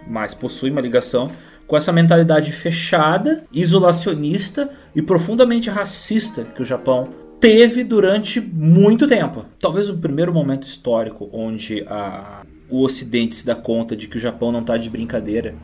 [0.06, 1.30] mas possui uma ligação
[1.66, 7.08] com essa mentalidade fechada, isolacionista e profundamente racista que o Japão
[7.38, 9.44] teve durante muito tempo.
[9.60, 14.20] Talvez o primeiro momento histórico onde a, o Ocidente se dá conta de que o
[14.20, 15.54] Japão não está de brincadeira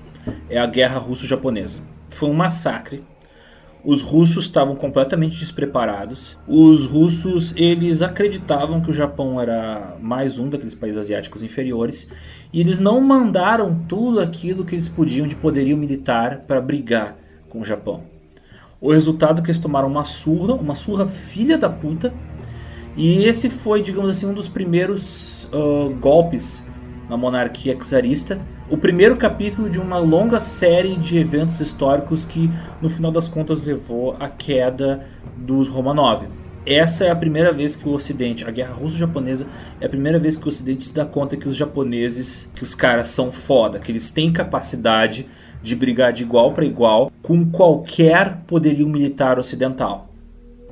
[0.49, 1.81] é a Guerra Russo-Japonesa.
[2.11, 3.03] Foi um massacre.
[3.85, 6.39] Os russos estavam completamente despreparados.
[6.49, 12.11] Os russos eles acreditavam que o Japão era mais um daqueles países asiáticos inferiores
[12.51, 17.19] e eles não mandaram tudo aquilo que eles podiam de poderio militar para brigar
[17.51, 18.03] com o Japão.
[18.81, 22.13] O resultado é que eles tomaram uma surra, uma surra filha da puta.
[22.97, 26.65] E esse foi, digamos assim, um dos primeiros uh, golpes
[27.09, 28.41] na monarquia czarista.
[28.71, 32.51] O primeiro capítulo de uma longa série de eventos históricos que,
[32.81, 35.05] no final das contas, levou à queda
[35.37, 36.27] dos Romanov.
[36.65, 39.47] Essa é a primeira vez que o Ocidente, a guerra russo-japonesa,
[39.79, 42.75] é a primeira vez que o Ocidente se dá conta que os japoneses, que os
[42.75, 45.29] caras são foda, que eles têm capacidade
[45.63, 50.09] de brigar de igual para igual com qualquer poderio militar ocidental.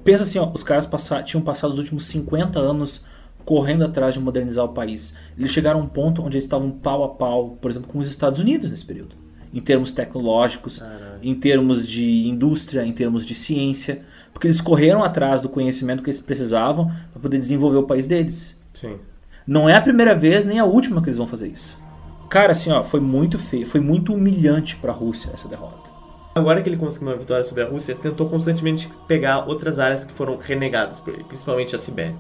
[0.03, 0.89] Pensa assim, ó, os caras
[1.27, 3.05] tinham passado os últimos 50 anos
[3.45, 5.15] correndo atrás de modernizar o país.
[5.39, 8.09] Eles chegaram a um ponto onde eles estavam pau a pau, por exemplo, com os
[8.09, 9.17] Estados Unidos nesse período.
[9.55, 11.19] Em termos tecnológicos, Caralho.
[11.23, 14.03] em termos de indústria, em termos de ciência.
[14.33, 18.59] Porque eles correram atrás do conhecimento que eles precisavam para poder desenvolver o país deles.
[18.73, 18.97] Sim.
[19.47, 21.79] Não é a primeira vez nem a última que eles vão fazer isso.
[22.31, 25.91] Cara, assim, ó, foi muito feio, foi muito humilhante para a Rússia essa derrota.
[26.35, 30.15] Agora que ele conseguiu uma vitória sobre a Rússia, tentou constantemente pegar outras áreas que
[30.15, 32.17] foram renegadas por ele, principalmente a Sibéria.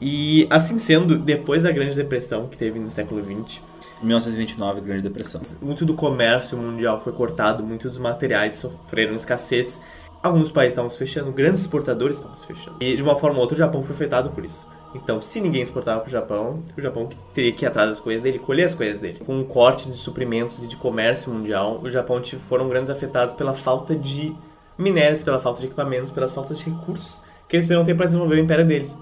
[0.00, 3.60] E assim sendo, depois da Grande Depressão que teve no século XX,
[4.02, 5.42] 1929, Grande Depressão.
[5.60, 9.80] Muito do comércio mundial foi cortado, muitos dos materiais sofreram escassez.
[10.22, 12.76] Alguns países estavam se fechando, grandes exportadores estavam se fechando.
[12.80, 14.66] E de uma forma ou outra o Japão foi afetado por isso.
[14.94, 18.22] Então, se ninguém exportava para o Japão, o Japão teria que ir atrás das coisas
[18.22, 19.20] dele, colher as coisas dele.
[19.24, 23.54] Com um corte de suprimentos e de comércio mundial, o Japão foram grandes afetados pela
[23.54, 24.34] falta de
[24.76, 28.36] minérios, pela falta de equipamentos, pelas faltas de recursos que eles teriam ter para desenvolver
[28.36, 28.96] o império deles.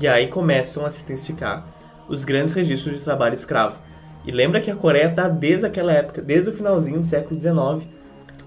[0.00, 1.66] E aí começam a se intensificar
[2.08, 3.78] os grandes registros de trabalho escravo.
[4.24, 7.88] E lembra que a Coreia está desde aquela época, desde o finalzinho do século XIX,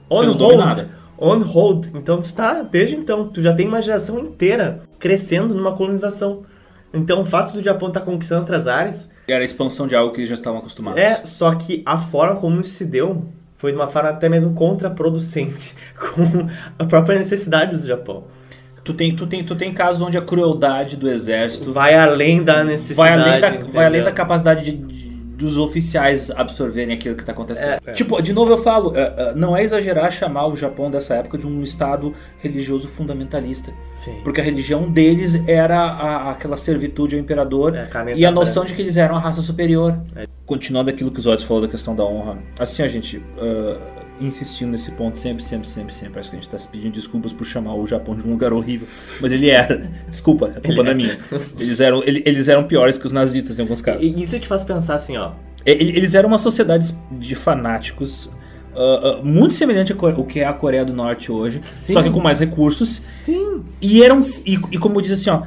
[0.09, 0.85] on hold,
[1.17, 1.87] on hold.
[1.95, 6.43] Então tu está desde então, tu já tem uma geração inteira crescendo numa colonização.
[6.93, 9.09] Então o fato do Japão estar tá conquistando outras áreas.
[9.27, 10.99] Era a expansão de algo que eles já estavam acostumados.
[10.99, 13.25] É, só que a forma como isso se deu
[13.57, 18.25] foi de uma forma até mesmo contraproducente com a própria necessidade do Japão.
[18.83, 21.71] Tu tem, tu, tem, tu tem casos onde a crueldade do exército.
[21.71, 22.95] Vai além da necessidade.
[22.95, 27.31] Vai além da, vai além da capacidade de, de dos oficiais absorverem aquilo que está
[27.31, 27.81] acontecendo.
[27.85, 27.91] É, é.
[27.91, 31.37] Tipo, de novo eu falo, é, é, não é exagerar chamar o Japão dessa época
[31.37, 33.73] de um estado religioso fundamentalista.
[33.95, 34.15] Sim.
[34.23, 38.73] Porque a religião deles era a, aquela servitude ao imperador é, e a noção de
[38.73, 39.99] que eles eram a raça superior.
[40.15, 40.27] É.
[40.45, 42.37] Continuando aquilo que os outros falou da questão da honra.
[42.59, 43.17] Assim, a gente.
[43.17, 46.19] Uh, insistindo nesse ponto sempre, sempre, sempre, sempre.
[46.19, 48.53] Acho que a gente está se pedindo desculpas por chamar o Japão de um lugar
[48.53, 48.87] horrível.
[49.19, 49.89] Mas ele era.
[50.09, 51.17] Desculpa, a culpa não é minha.
[51.59, 54.03] Eles eram, eles eram piores que os nazistas em alguns casos.
[54.03, 55.31] E isso te faz pensar assim, ó.
[55.65, 58.31] Eles eram uma sociedade de fanáticos
[58.73, 61.91] Uh, uh, muito semelhante ao que é a Coreia do Norte hoje, Sim.
[61.91, 62.87] só que com mais recursos.
[62.87, 63.63] Sim.
[63.81, 65.43] E eram e, e, como diz assim, ó,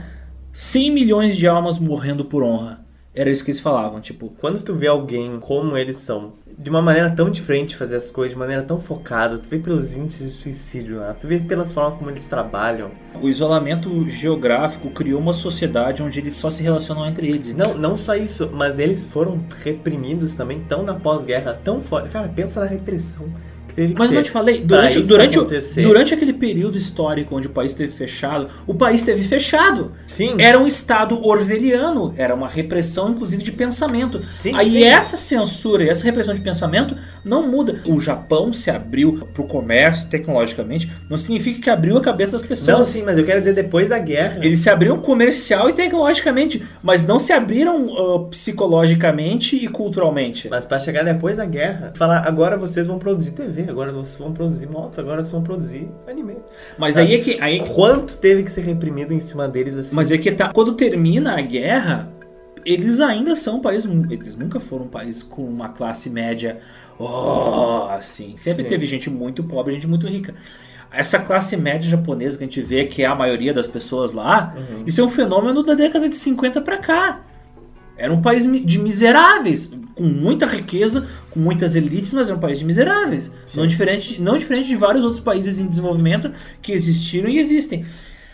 [0.53, 2.85] 100 milhões de almas morrendo por honra.
[3.15, 4.35] Era isso que eles falavam, tipo.
[4.39, 8.33] Quando tu vê alguém como eles são, de uma maneira tão diferente fazer as coisas,
[8.33, 11.99] de maneira tão focada, tu vê pelos índices de suicídio lá, tu vê pelas formas
[11.99, 12.91] como eles trabalham.
[13.21, 17.55] O isolamento geográfico criou uma sociedade onde eles só se relacionam entre eles.
[17.55, 22.11] Não, não só isso, mas eles foram reprimidos também tão na pós-guerra, tão forte.
[22.11, 23.29] Cara, pensa na repressão
[23.97, 25.39] mas eu te falei, durante, durante,
[25.83, 29.93] durante aquele período histórico onde o país esteve fechado, o país esteve fechado.
[30.07, 30.37] Sim.
[30.39, 34.25] Era um Estado orwelliano, era uma repressão, inclusive, de pensamento.
[34.27, 34.85] Sim, Aí sim.
[34.85, 37.81] essa censura e essa repressão de pensamento não muda.
[37.85, 42.43] O Japão se abriu para o comércio tecnologicamente, não significa que abriu a cabeça das
[42.43, 42.79] pessoas.
[42.79, 44.45] Não, sim, mas eu quero dizer depois da guerra.
[44.45, 50.49] Eles se abriram comercial e tecnologicamente, mas não se abriram uh, psicologicamente e culturalmente.
[50.49, 54.33] Mas para chegar depois da guerra, falar agora vocês vão produzir TV agora vocês vão
[54.33, 56.37] produzir moto, agora vocês vão produzir anime.
[56.79, 57.41] Mas aí é que.
[57.41, 57.61] Aí...
[57.61, 59.95] Quanto teve que ser reprimido em cima deles assim?
[59.95, 60.53] Mas é que tá.
[60.53, 62.13] Quando termina a guerra,
[62.65, 63.85] eles ainda são um país.
[63.85, 66.61] Eles nunca foram um país com uma classe média.
[66.99, 68.37] Oh, assim.
[68.37, 68.69] Sempre Sim.
[68.69, 70.35] teve gente muito pobre, gente muito rica
[70.95, 74.55] essa classe média japonesa que a gente vê, que é a maioria das pessoas lá,
[74.57, 74.85] uhum.
[74.87, 77.21] isso é um fenômeno da década de 50 para cá.
[77.97, 82.59] Era um país de miseráveis, com muita riqueza, com muitas elites, mas era um país
[82.59, 83.33] de miseráveis.
[83.55, 86.31] Não diferente, não diferente de vários outros países em desenvolvimento
[86.61, 87.85] que existiram e existem.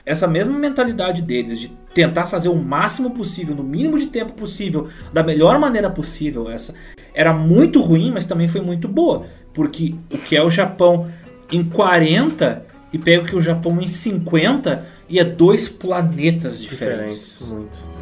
[0.04, 4.88] Essa mesma mentalidade deles de tentar fazer o máximo possível, no mínimo de tempo possível,
[5.12, 6.74] da melhor maneira possível, essa
[7.12, 9.26] era muito ruim, mas também foi muito boa.
[9.52, 11.10] Porque o que é o Japão
[11.52, 16.60] em 40 e pega o que é o Japão em 50 e é dois planetas
[16.60, 17.38] diferentes.
[17.40, 17.99] Diferentes, muito.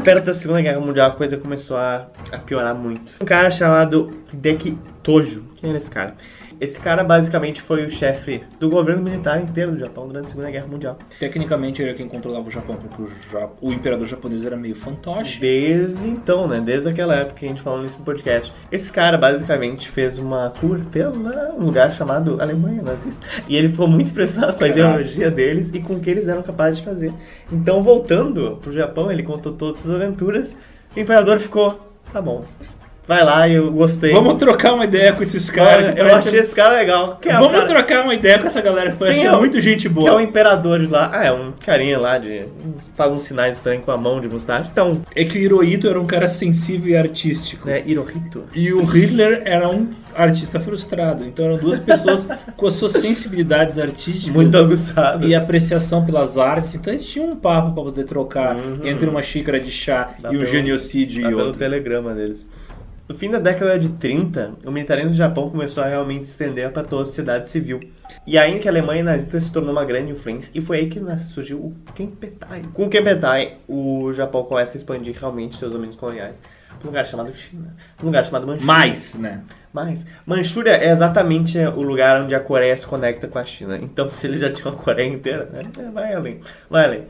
[0.00, 3.12] Perto da Segunda Guerra Mundial, a coisa começou a, a piorar muito.
[3.20, 5.44] Um cara chamado Hideki Tojo.
[5.56, 6.14] Quem era esse cara?
[6.60, 10.50] Esse cara basicamente foi o chefe do governo militar inteiro do Japão durante a Segunda
[10.50, 10.98] Guerra Mundial.
[11.18, 15.40] Tecnicamente ele é quem controlava o Japão, porque o, o imperador japonês era meio fantoche.
[15.40, 16.60] Desde então, né?
[16.60, 18.52] Desde aquela época que a gente falou nisso no podcast.
[18.70, 23.26] Esse cara basicamente fez uma tour pelo né, um lugar chamado Alemanha nazista.
[23.48, 26.42] E ele ficou muito impressionado com a ideologia deles e com o que eles eram
[26.42, 27.10] capazes de fazer.
[27.50, 30.54] Então, voltando pro Japão, ele contou todas as aventuras.
[30.94, 32.44] O imperador ficou, tá bom.
[33.10, 34.12] Vai lá, eu gostei.
[34.12, 35.96] Vamos trocar uma ideia com esses Cara, caras.
[35.98, 37.18] eu achei esse cara legal.
[37.20, 37.66] Quem é Vamos cara?
[37.66, 39.94] trocar uma ideia com essa galera que parece é o- muito gente Que é o
[39.94, 40.22] boa.
[40.22, 41.10] imperador de lá.
[41.12, 42.44] Ah, é um carinha lá de.
[42.96, 44.68] faz uns sinais estranhos com a mão de mostarda.
[44.70, 47.66] Então, É que o Hirohito era um cara sensível e artístico.
[47.66, 48.44] né, Hirohito.
[48.54, 51.24] E o Hitler era um artista frustrado.
[51.24, 55.26] Então eram duas pessoas com as suas sensibilidades artísticas Muito aguçado.
[55.26, 56.76] e apreciação pelas artes.
[56.76, 58.80] Então eles tinham um papo para poder trocar Uhum.
[58.84, 61.58] entre uma xícara de chá Dá e um pelo- genocídio e pelo outro.
[61.58, 62.46] telegrama deles.
[63.10, 66.70] No fim da década de 30, o militarismo do Japão começou a realmente se estender
[66.70, 67.80] para toda a sociedade civil.
[68.24, 71.00] E aí que a Alemanha nazista se tornou uma grande influência, e foi aí que
[71.24, 72.62] surgiu o Kempetai.
[72.72, 77.04] Com o Kempetai, o Japão começa a expandir realmente seus domínios coloniais para um lugar
[77.04, 78.66] chamado China, um lugar chamado Manchúria.
[78.66, 79.42] Mais, né?
[79.72, 83.76] Mas Manchúria é exatamente o lugar onde a Coreia se conecta com a China.
[83.76, 85.62] Então, se eles já tinham a Coreia inteira, né?
[85.92, 86.38] vai além.
[86.70, 87.06] Vai além.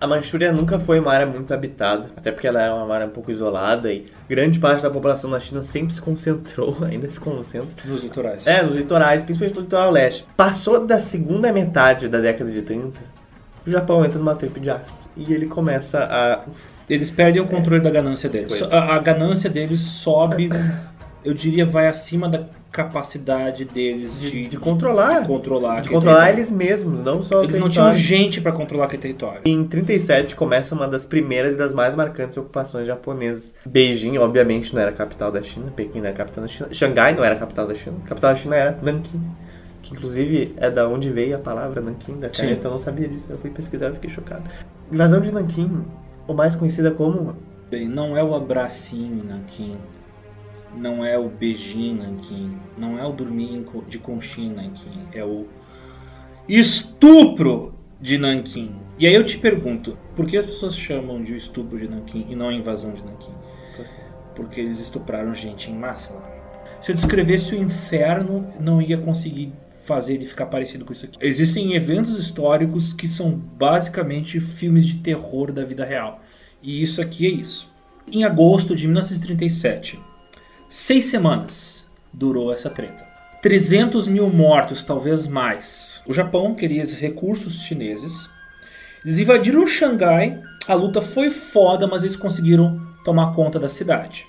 [0.00, 3.10] A Manchúria nunca foi uma área muito habitada, até porque ela era uma área um
[3.10, 7.68] pouco isolada e grande parte da população da China sempre se concentrou, ainda se concentra,
[7.84, 8.46] Nos litorais.
[8.46, 10.24] é, nos litorais, principalmente no litoral leste.
[10.36, 12.98] Passou da segunda metade da década de 30,
[13.66, 16.44] o Japão entra numa trip de ácido e ele começa a
[16.88, 18.48] Eles perdem o controle da ganância deles.
[18.48, 18.60] Pois.
[18.60, 20.48] So- A, a ganância deles sobe,
[21.24, 25.80] eu diria, vai acima da capacidade deles de, de, de controlar, de controlar.
[25.80, 29.40] de controlar eles mesmos, não só Eles não tinham gente para controlar aquele território.
[29.44, 33.54] Em 37 começa uma das primeiras e das mais marcantes ocupações japonesas.
[33.64, 37.14] Beijing, obviamente, não era a capital da China, Pequim não era capital da China, Xangai
[37.14, 39.20] não era a capital da China, a capital da China era Nanquim,
[39.82, 42.42] que inclusive é da onde veio a palavra Nanquim da Sim.
[42.42, 44.42] caneta, eu não sabia disso, eu fui pesquisar e fiquei chocado.
[44.92, 45.84] Invasão de Nanquim,
[46.26, 47.34] ou mais conhecida como
[47.70, 49.76] Bem, não é o abracinho Nanquim,
[50.74, 55.46] não é o beijinho Nanquim, não é o dormir de conchinha Nanquim, é o
[56.48, 58.76] estupro de Nanquim.
[58.98, 62.34] E aí eu te pergunto, por que as pessoas chamam de estupro de Nanquim e
[62.34, 63.34] não invasão de Nanquim?
[64.34, 66.38] Porque eles estupraram gente em massa lá.
[66.80, 69.52] Se eu descrevesse o inferno, não ia conseguir
[69.84, 71.18] fazer ele ficar parecido com isso aqui.
[71.20, 76.20] Existem eventos históricos que são basicamente filmes de terror da vida real.
[76.62, 77.72] E isso aqui é isso.
[78.10, 79.98] Em agosto de 1937,
[80.68, 83.06] seis semanas durou essa treta.
[83.40, 86.02] 300 mil mortos, talvez mais.
[86.06, 88.28] O Japão queria esses recursos chineses.
[89.04, 90.40] Eles invadiram Xangai.
[90.66, 94.26] A luta foi foda, mas eles conseguiram tomar conta da cidade.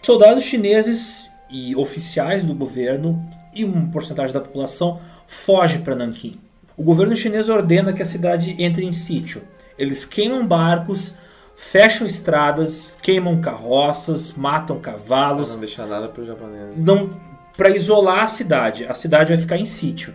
[0.00, 6.38] Soldados chineses e oficiais do governo e uma porcentagem da população foge para Nanquim.
[6.76, 9.42] O governo chinês ordena que a cidade entre em sítio.
[9.78, 11.14] Eles queimam barcos,
[11.56, 16.72] fecham estradas, queimam carroças, matam Pra cavalos, não deixar nada pro japonês.
[16.76, 17.10] não
[17.56, 18.84] para isolar a cidade.
[18.86, 20.12] A cidade vai ficar em sítio.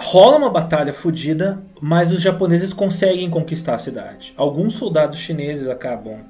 [0.00, 4.32] Rola uma batalha fodida, mas os japoneses conseguem conquistar a cidade.
[4.36, 6.20] Alguns soldados chineses acabam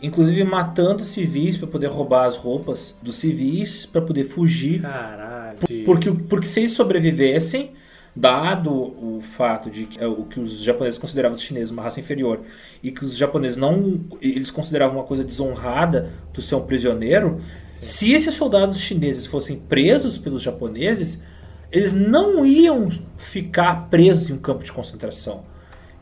[0.00, 5.58] inclusive matando civis para poder roubar as roupas dos civis para poder fugir, Caralho.
[5.84, 7.72] porque porque se eles sobrevivessem,
[8.18, 12.00] dado o fato de que é, o que os japoneses consideravam os chineses uma raça
[12.00, 12.40] inferior
[12.82, 17.40] e que os japoneses não eles consideravam uma coisa desonrada tu ser um prisioneiro,
[17.80, 21.22] se esses soldados chineses fossem presos pelos japoneses,
[21.70, 25.44] eles não iam ficar presos em um campo de concentração.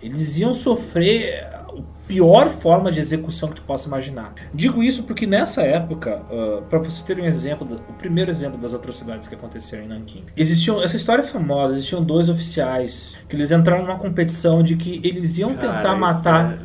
[0.01, 1.56] Eles iam sofrer
[2.07, 4.33] pior forma de execução que tu possa imaginar.
[4.55, 6.23] Digo isso porque nessa época,
[6.71, 10.23] para vocês terem um exemplo, do- o primeiro exemplo das atrocidades que aconteceram em Nanquim,
[10.37, 11.75] existiam essa história é famosa.
[11.75, 16.53] Existiam dois oficiais que eles entraram numa competição de que eles iam Cara, tentar matar
[16.53, 16.57] é-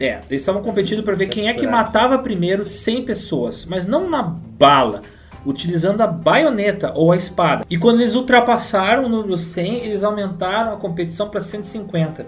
[0.00, 3.86] é- é, eles estavam competindo para ver quem é que matava primeiro 100 pessoas, mas
[3.86, 5.00] não na bala,
[5.44, 7.64] utilizando a baioneta ou a espada.
[7.68, 12.26] E quando eles ultrapassaram o número 100, eles aumentaram a competição para 150.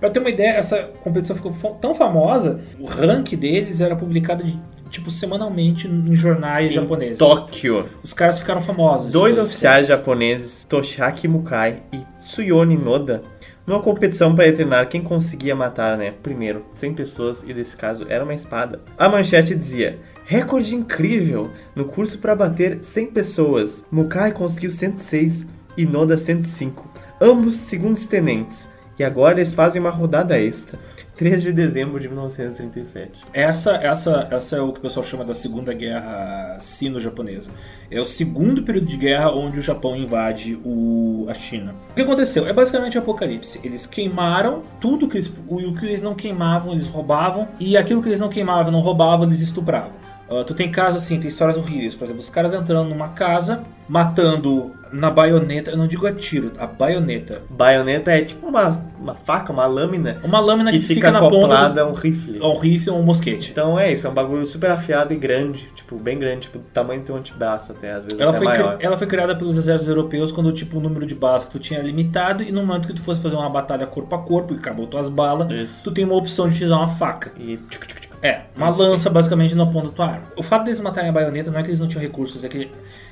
[0.00, 4.58] Para ter uma ideia, essa competição ficou tão famosa, o rank deles era publicado de,
[4.90, 7.18] tipo semanalmente em jornais em japoneses.
[7.18, 7.88] Tóquio.
[8.02, 9.10] Os caras ficaram famosos.
[9.10, 13.22] Dois oficiais japoneses, Toshiaki Mukai e Tsuyoni Noda,
[13.66, 18.22] numa competição para determinar quem conseguia matar, né, primeiro 100 pessoas e nesse caso era
[18.22, 18.80] uma espada.
[18.96, 23.86] A manchete dizia: Recorde incrível no curso para bater 100 pessoas.
[23.90, 26.88] Mukai conseguiu 106 e Noda 105,
[27.20, 28.68] ambos segundos tenentes.
[28.98, 30.78] E agora eles fazem uma rodada extra.
[31.16, 33.24] 3 de dezembro de 1937.
[33.32, 37.50] Essa, essa, essa é o que o pessoal chama da Segunda Guerra Sino-Japonesa.
[37.90, 41.74] É o segundo período de guerra onde o Japão invade o, a China.
[41.90, 42.46] O que aconteceu?
[42.46, 43.58] É basicamente o apocalipse.
[43.64, 48.10] Eles queimaram tudo que eles, o que eles não queimavam, eles roubavam, e aquilo que
[48.10, 50.05] eles não queimavam, não roubavam, eles estupravam.
[50.28, 51.94] Uh, tu tem casos assim, tem histórias horríveis.
[51.94, 55.70] Por exemplo, os caras entrando numa casa, matando na baioneta.
[55.70, 57.42] Eu não digo a tiro, a baioneta.
[57.48, 60.18] Baioneta é tipo uma, uma faca, uma lâmina.
[60.24, 61.68] Uma lâmina que, que fica, fica na ponta.
[61.68, 62.38] Do, a um rifle.
[62.40, 63.50] A um rifle ou um mosquete.
[63.50, 65.68] Então é isso, é um bagulho super afiado e grande.
[65.74, 68.76] Tipo, bem grande, tipo, do tamanho do teu antebraço até, às vezes ela foi maior.
[68.80, 71.78] Ela foi criada pelos exércitos europeus quando tipo, o número de balas que tu tinha
[71.78, 74.56] era limitado e no momento que tu fosse fazer uma batalha corpo a corpo e
[74.56, 75.84] acabou tuas balas, Isso.
[75.84, 77.32] tu tem uma opção de utilizar uma faca.
[77.38, 78.05] E tchuc, tchuc.
[78.22, 80.26] É, uma lança basicamente ponta da tua arma.
[80.36, 82.70] O fato deles matarem a baioneta não é que eles não tinham recursos, é que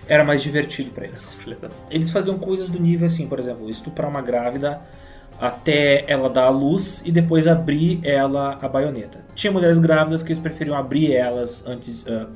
[0.08, 1.36] era mais divertido pra eles.
[1.60, 4.80] Da- Eles faziam coisas do nível assim, por exemplo, estuprar uma grávida
[5.40, 9.18] até ela dar a luz e depois abrir ela a baioneta.
[9.34, 12.26] Tinha mulheres grávidas que eles preferiam abrir elas antes, ah,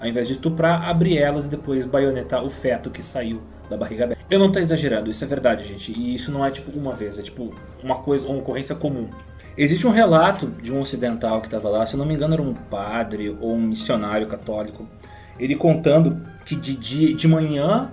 [0.00, 4.04] ao invés de estuprar, abrir elas e depois baionetar o feto que saiu da barriga
[4.04, 4.24] aberta.
[4.30, 5.92] Eu não tô exagerando, isso é verdade, gente.
[5.92, 9.08] E isso não é tipo uma vez, é tipo uma coisa, uma ocorrência comum.
[9.56, 12.52] Existe um relato de um ocidental que estava lá, se não me engano era um
[12.54, 14.86] padre ou um missionário católico,
[15.38, 17.90] ele contando que de dia, de manhã,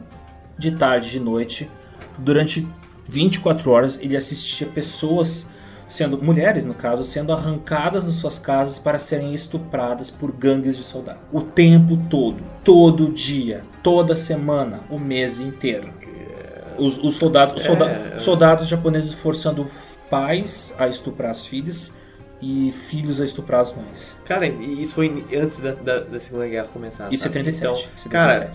[0.57, 1.69] de tarde, de noite,
[2.17, 2.67] durante
[3.07, 5.47] 24 horas ele assistia pessoas
[5.87, 10.83] sendo mulheres no caso sendo arrancadas das suas casas para serem estupradas por gangues de
[10.83, 15.89] soldados o tempo todo todo dia toda semana o mês inteiro
[16.77, 18.19] os, os soldados os solda- É.
[18.19, 19.67] soldados japoneses forçando
[20.13, 21.93] pais a estuprar as filhas
[22.41, 26.47] e filhos a estuprar as mães Cara, e isso foi antes da, da, da Segunda
[26.47, 27.11] Guerra começar.
[27.11, 27.33] Isso é sabe?
[27.43, 28.09] 37, Então, 77.
[28.09, 28.51] cara,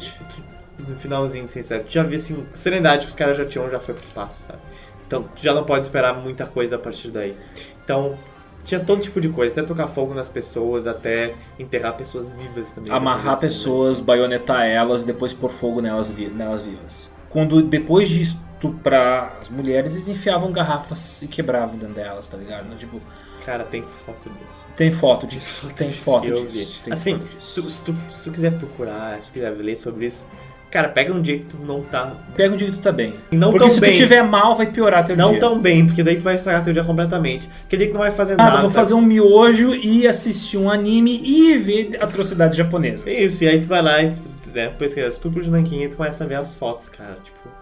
[0.78, 3.80] no finalzinho de 37, tu já via assim, serenidade que os caras já tinham, já
[3.80, 4.60] foi pro espaço, sabe?
[5.06, 7.34] Então, tu já não pode esperar muita coisa a partir daí.
[7.82, 8.16] Então,
[8.64, 12.92] tinha todo tipo de coisa, até tocar fogo nas pessoas, até enterrar pessoas vivas também.
[12.92, 17.10] amarrar assim, pessoas, baionetar elas depois pôr fogo nelas, nelas vivas.
[17.30, 22.76] Quando depois de estuprar as mulheres, eles enfiavam garrafas e quebravam dentro delas, tá ligado?
[22.76, 23.02] Tipo, né?
[23.46, 24.66] Cara, tem foto disso.
[24.76, 26.82] tem foto disso, tem foto disso.
[26.84, 27.70] tem Assim, foto disso.
[27.70, 30.28] se, tu, se tu quiser procurar, se tu quiser ler sobre isso,
[30.70, 32.12] cara, pega um dia que tu não tá.
[32.36, 33.14] Pega um dia que tu tá bem.
[33.32, 33.92] Não Porque se bem.
[33.92, 35.40] tu tiver mal, vai piorar teu Não dia.
[35.40, 37.48] tão bem, porque daí tu vai estragar teu dia completamente.
[37.64, 38.62] Aquele dia que não vai fazer Nada, nada.
[38.62, 43.06] vou fazer um miojo e assistir um anime e ver atrocidades japonesas.
[43.06, 44.14] É Isso, e aí tu vai lá e
[44.52, 47.16] né, pesquisa estupro de Nanquim e tu começa a ver as fotos, cara.
[47.24, 47.56] Tipo.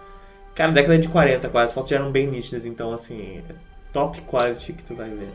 [0.57, 3.53] Cara, década de 40 quase, as fotos já eram bem nítidas, então assim, é
[3.93, 5.29] top quality que tu vai ver.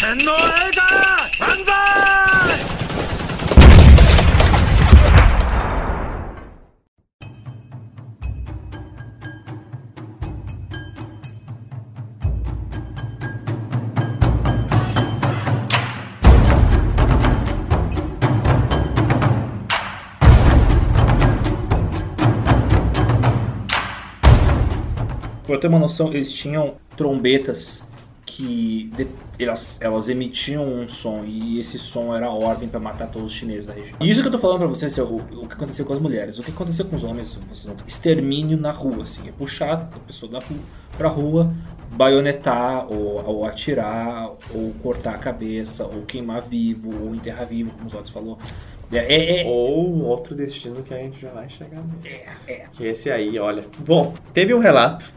[0.00, 0.61] Eu
[25.62, 27.82] ter uma noção, eles tinham trombetas
[28.26, 29.06] que de-
[29.38, 33.34] elas, elas emitiam um som e esse som era a ordem pra matar todos os
[33.34, 33.94] chineses da região.
[34.00, 35.98] E isso que eu tô falando pra vocês é o, o que aconteceu com as
[35.98, 36.38] mulheres.
[36.38, 37.76] O que aconteceu com os homens, vocês não...
[37.86, 40.40] extermínio na rua, assim, é puxar a pessoa da
[40.96, 41.52] pra rua,
[41.92, 47.86] baionetar ou, ou atirar ou cortar a cabeça ou queimar vivo ou enterrar vivo, como
[47.88, 48.38] os outros falou.
[48.90, 52.64] É, é, é- Ou outro destino que a gente já vai chegar é, é.
[52.72, 53.64] Que esse aí, olha.
[53.78, 55.10] Bom, teve um relato,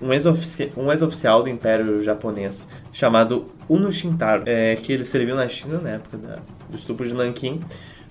[0.00, 5.78] um ex-ofici- ex-oficial do Império Japonês, chamado Uno Shintaro, é, que ele serviu na China
[5.82, 6.38] na época da-
[6.68, 7.60] do estupro de Nanquim.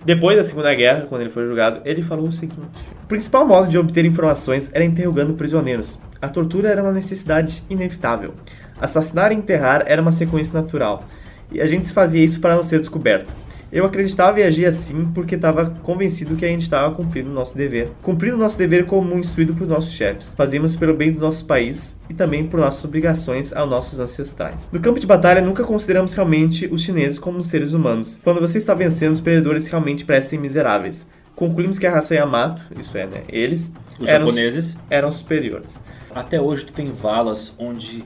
[0.03, 2.59] Depois da Segunda Guerra, quando ele foi julgado, ele falou o seguinte:
[3.03, 5.99] O principal modo de obter informações era interrogando prisioneiros.
[6.21, 8.33] A tortura era uma necessidade inevitável.
[8.79, 11.03] Assassinar e enterrar era uma sequência natural.
[11.51, 13.33] E a gente fazia isso para não ser descoberto.
[13.71, 17.57] Eu acreditava e agia assim porque estava convencido que a gente estava cumprindo o nosso
[17.57, 17.91] dever.
[18.01, 20.33] Cumprindo o nosso dever como instruído por nossos chefes.
[20.35, 24.69] Fazíamos pelo bem do nosso país e também por nossas obrigações aos nossos ancestrais.
[24.71, 28.19] No campo de batalha, nunca consideramos realmente os chineses como seres humanos.
[28.23, 31.07] Quando você está vencendo, os perdedores realmente parecem miseráveis.
[31.35, 34.77] Concluímos que a raça Yamato, isso é, né, eles, Os eram, japoneses.
[34.89, 35.83] eram superiores.
[36.13, 38.05] Até hoje tu tem valas onde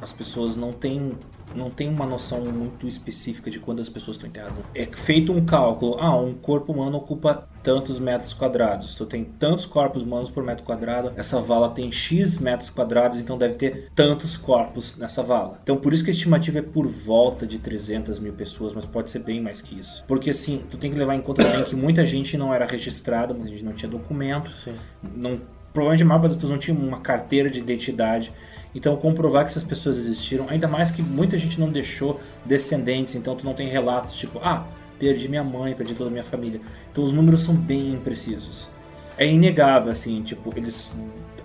[0.00, 1.12] as pessoas não têm
[1.54, 4.64] não tem uma noção muito específica de quantas pessoas estão enterradas.
[4.74, 5.96] É feito um cálculo.
[5.98, 8.94] Ah, um corpo humano ocupa tantos metros quadrados.
[8.94, 11.12] Tu tem tantos corpos humanos por metro quadrado.
[11.16, 15.58] Essa vala tem X metros quadrados, então deve ter tantos corpos nessa vala.
[15.62, 19.10] Então por isso que a estimativa é por volta de 300 mil pessoas, mas pode
[19.10, 20.04] ser bem mais que isso.
[20.06, 23.34] Porque assim, tu tem que levar em conta também que muita gente não era registrada,
[23.34, 24.50] muita gente não tinha documento.
[24.50, 24.74] Sim.
[25.14, 25.40] Não,
[25.72, 28.32] provavelmente a maior parte das pessoas não tinha uma carteira de identidade.
[28.76, 33.34] Então, comprovar que essas pessoas existiram, ainda mais que muita gente não deixou descendentes, então
[33.34, 34.66] tu não tem relatos tipo, ah,
[34.98, 36.60] perdi minha mãe, perdi toda a minha família.
[36.92, 38.68] Então, os números são bem imprecisos.
[39.16, 40.94] É inegável, assim, tipo, eles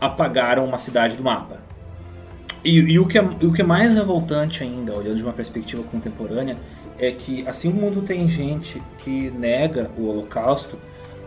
[0.01, 1.61] apagaram uma cidade do mapa.
[2.65, 5.81] E, e o, que é, o que é mais revoltante ainda, olhando de uma perspectiva
[5.83, 6.57] contemporânea,
[6.99, 10.77] é que assim como tu tem gente que nega o Holocausto,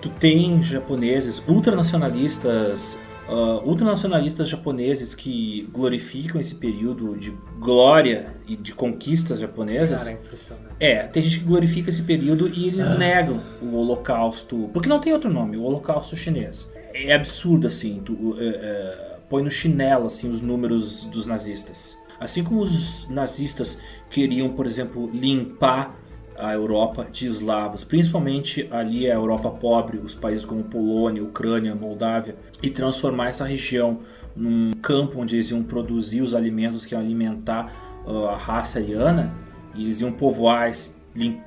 [0.02, 2.98] tu tem japoneses ultranacionalistas
[3.28, 10.00] uh, ultranacionalistas japoneses que glorificam esse período de glória e de conquistas japonesas.
[10.00, 10.74] Cara, é impressionante.
[10.80, 15.12] É, tem gente que glorifica esse período e eles negam o Holocausto, porque não tem
[15.12, 16.70] outro nome, o Holocausto chinês.
[16.92, 21.98] É absurdo assim, tu, é, é, põe no chinelo assim os números dos nazistas.
[22.20, 25.94] Assim como os nazistas queriam, por exemplo, limpar
[26.38, 32.36] a Europa de eslavos, principalmente ali a Europa pobre, os países como Polônia, Ucrânia, Moldávia,
[32.62, 34.00] e transformar essa região
[34.36, 39.32] num campo onde eles iam produzir os alimentos que iam alimentar uh, a raça ariana,
[39.74, 40.70] e eles iam povoar,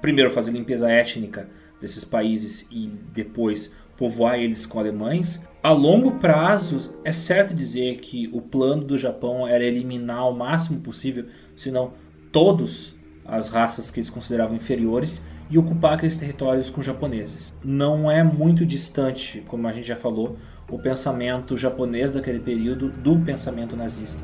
[0.02, 5.44] primeiro fazer limpeza étnica desses países e depois povoar eles com alemães.
[5.62, 10.80] A longo prazo, é certo dizer que o plano do Japão era eliminar o máximo
[10.80, 11.26] possível,
[11.56, 11.94] se não
[12.32, 12.97] todos
[13.28, 17.54] as raças que eles consideravam inferiores e ocupar aqueles territórios com japoneses.
[17.64, 20.38] Não é muito distante, como a gente já falou,
[20.70, 24.24] o pensamento japonês daquele período do pensamento nazista.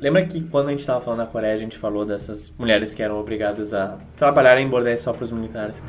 [0.00, 3.02] Lembra que quando a gente estava falando na Coreia, a gente falou dessas mulheres que
[3.02, 5.82] eram obrigadas a trabalhar em bordéis só para os militares.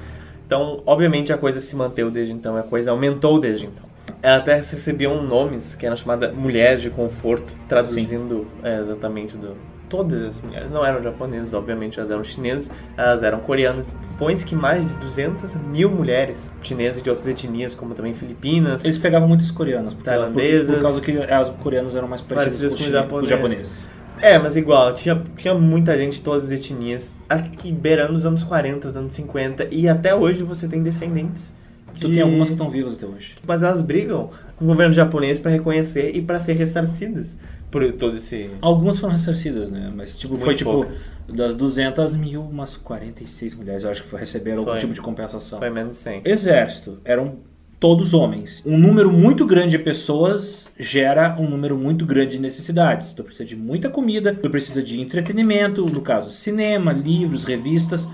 [0.45, 3.83] Então, obviamente, a coisa se manteve desde então, a coisa aumentou desde então.
[4.21, 9.55] Elas até recebiam nomes que eram chamadas mulheres de conforto, traduzindo é, exatamente do,
[9.89, 13.95] todas as mulheres não eram japonesas, obviamente elas eram chinesas, elas eram coreanas.
[14.17, 18.83] Põe-se que mais de 200 mil mulheres chinesas de outras etnias, como também filipinas.
[18.83, 20.67] Eles pegavam muitas coreanas, porque, Tailandesas.
[20.67, 23.89] Por, por causa que as coreanas eram mais parecidas, com, os os japoneses.
[24.21, 28.43] É, mas igual, tinha, tinha muita gente de todas as etnias, aqui beirando os anos
[28.43, 31.53] 40, os anos 50, e até hoje você tem descendentes.
[31.99, 33.35] Tu de- tem algumas que estão vivas até hoje.
[33.45, 37.37] Mas elas brigam com o governo japonês para reconhecer e para ser ressarcidas
[37.75, 38.49] por todo esse.
[38.61, 39.91] Algumas foram ressarcidas, né?
[39.93, 41.11] Mas tipo, foi Muito tipo, poucas.
[41.27, 44.79] das 200 mil, umas 46 mulheres, eu acho que foi, receberam algum Foi.
[44.79, 45.59] tipo de compensação.
[45.59, 46.21] Foi menos 100.
[46.23, 47.35] Exército, eram
[47.77, 48.63] todos homens.
[48.65, 53.11] Um número muito grande de pessoas gera um número muito grande de necessidades.
[53.11, 58.07] Tu precisa de muita comida, tu precisa de entretenimento, no caso, cinema, livros, revistas.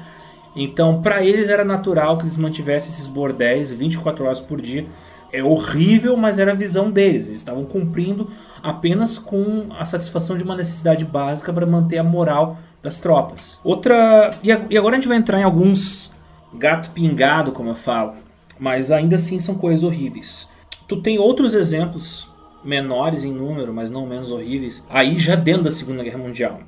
[0.56, 4.88] Então, para eles era natural que eles mantivessem esses bordéis 24 horas por dia.
[5.32, 7.28] É horrível, mas era a visão deles.
[7.28, 8.28] Eles estavam cumprindo
[8.64, 13.60] apenas com a satisfação de uma necessidade básica para manter a moral das tropas.
[13.64, 14.32] Outra.
[14.44, 16.14] E ag- agora a gente vai entrar em alguns
[16.54, 18.14] gato pingado, como eu falo,
[18.60, 20.50] mas ainda assim são coisas horríveis.
[20.88, 22.30] Tu tem outros exemplos
[22.64, 26.60] menores em número, mas não menos horríveis, aí já dentro da Segunda Guerra Mundial.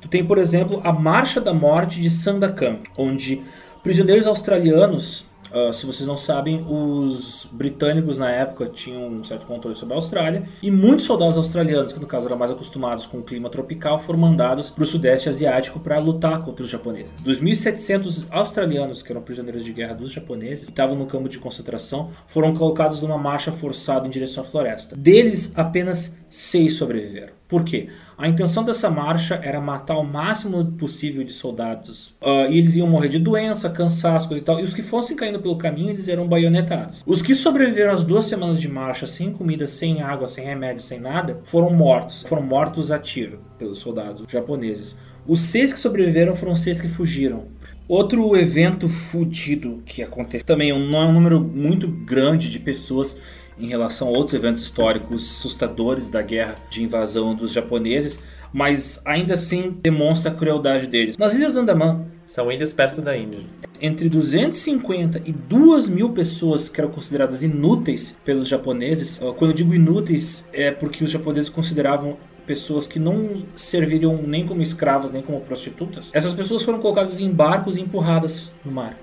[0.00, 3.42] Tu tem, por exemplo, a Marcha da Morte de Sandakan, onde
[3.82, 9.76] prisioneiros australianos, ah, se vocês não sabem, os britânicos na época tinham um certo controle
[9.76, 13.22] sobre a Austrália, e muitos soldados australianos, que no caso eram mais acostumados com o
[13.22, 17.10] clima tropical, foram mandados para o Sudeste Asiático para lutar contra os japoneses.
[17.22, 21.38] Dos 1.700 australianos que eram prisioneiros de guerra dos japoneses, que estavam no campo de
[21.38, 24.96] concentração, foram colocados numa marcha forçada em direção à floresta.
[24.96, 27.32] Deles, apenas seis sobreviveram.
[27.48, 27.88] Por quê?
[28.18, 32.16] A intenção dessa marcha era matar o máximo possível de soldados.
[32.22, 34.58] Ah, e eles iam morrer de doença, cansaço, coisa e tal.
[34.58, 37.04] E os que fossem caindo pelo caminho, eles eram baionetados.
[37.06, 40.98] Os que sobreviveram às duas semanas de marcha, sem comida, sem água, sem remédio, sem
[40.98, 42.22] nada, foram mortos.
[42.22, 44.98] Foram mortos a tiro pelos soldados japoneses.
[45.26, 47.44] Os seis que sobreviveram foram seis que fugiram.
[47.86, 53.20] Outro evento fudido que aconteceu também é um número muito grande de pessoas
[53.58, 58.18] em relação a outros eventos históricos assustadores da guerra de invasão dos japoneses,
[58.52, 61.16] mas ainda assim demonstra a crueldade deles.
[61.16, 63.40] Nas Ilhas Andaman, São ilhas perto da Índia.
[63.80, 69.18] Entre 250 e 2 mil pessoas que eram consideradas inúteis pelos japoneses.
[69.18, 74.46] Uh, Quando eu digo inúteis, é porque os japoneses consideravam pessoas que não serviriam nem
[74.46, 76.08] como escravas nem como prostitutas.
[76.12, 78.96] Essas pessoas foram colocadas em barcos e empurradas no mar.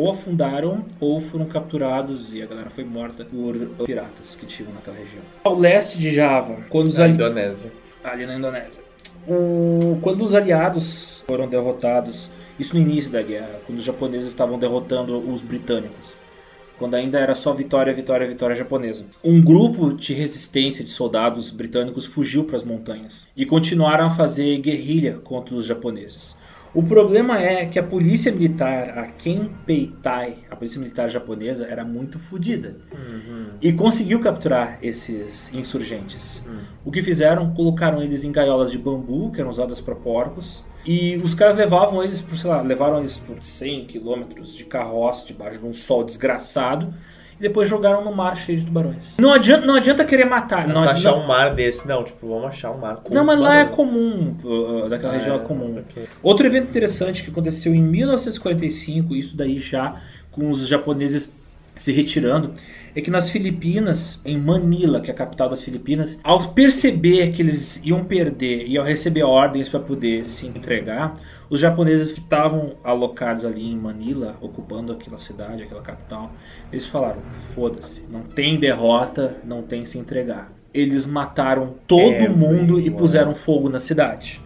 [0.00, 4.96] Ou afundaram ou foram capturados e a galera foi morta por piratas que tinham naquela
[4.96, 5.20] região.
[5.44, 7.70] Ao leste de Java, quando os Na ali- Indonésia.
[8.02, 8.82] ali na Indonésia.
[9.28, 14.58] O- quando os aliados foram derrotados, isso no início da guerra, quando os japoneses estavam
[14.58, 16.16] derrotando os britânicos,
[16.78, 19.04] quando ainda era só vitória, vitória, vitória japonesa.
[19.22, 24.56] Um grupo de resistência de soldados britânicos fugiu para as montanhas e continuaram a fazer
[24.60, 26.39] guerrilha contra os japoneses.
[26.72, 32.18] O problema é que a polícia militar, a Kenpeitai, a polícia militar japonesa, era muito
[32.18, 32.76] fodida.
[33.60, 36.44] E conseguiu capturar esses insurgentes.
[36.84, 37.52] O que fizeram?
[37.54, 42.02] Colocaram eles em gaiolas de bambu, que eram usadas para porcos, e os caras levavam
[42.02, 46.04] eles por, sei lá, levaram eles por 100 quilômetros de carroça debaixo de um sol
[46.04, 46.94] desgraçado
[47.40, 49.16] e depois jogaram no mar cheio de tubarões.
[49.18, 50.68] Não adianta, não adianta querer matar.
[50.68, 51.88] Não, Não, não, achar um mar desse.
[51.88, 55.16] Não, tipo, vamos achar um mar com não, mas lá é comum, uh, daquela Ah,
[55.16, 55.78] região é é, comum.
[55.78, 56.04] ok.
[56.22, 59.96] Outro evento interessante que aconteceu em 1945, isso daí já
[60.30, 61.34] com os japoneses
[61.76, 62.52] se retirando,
[62.94, 67.40] é que nas Filipinas, em Manila, que é a capital das Filipinas, ao perceber que
[67.40, 71.16] eles iam perder e ao receber ordens para poder se entregar,
[71.50, 76.30] os japoneses que estavam alocados ali em Manila, ocupando aquela cidade, aquela capital,
[76.70, 77.20] eles falaram:
[77.54, 80.52] foda-se, não tem derrota, não tem se entregar.
[80.72, 84.40] Eles mataram todo mundo e puseram fogo na cidade.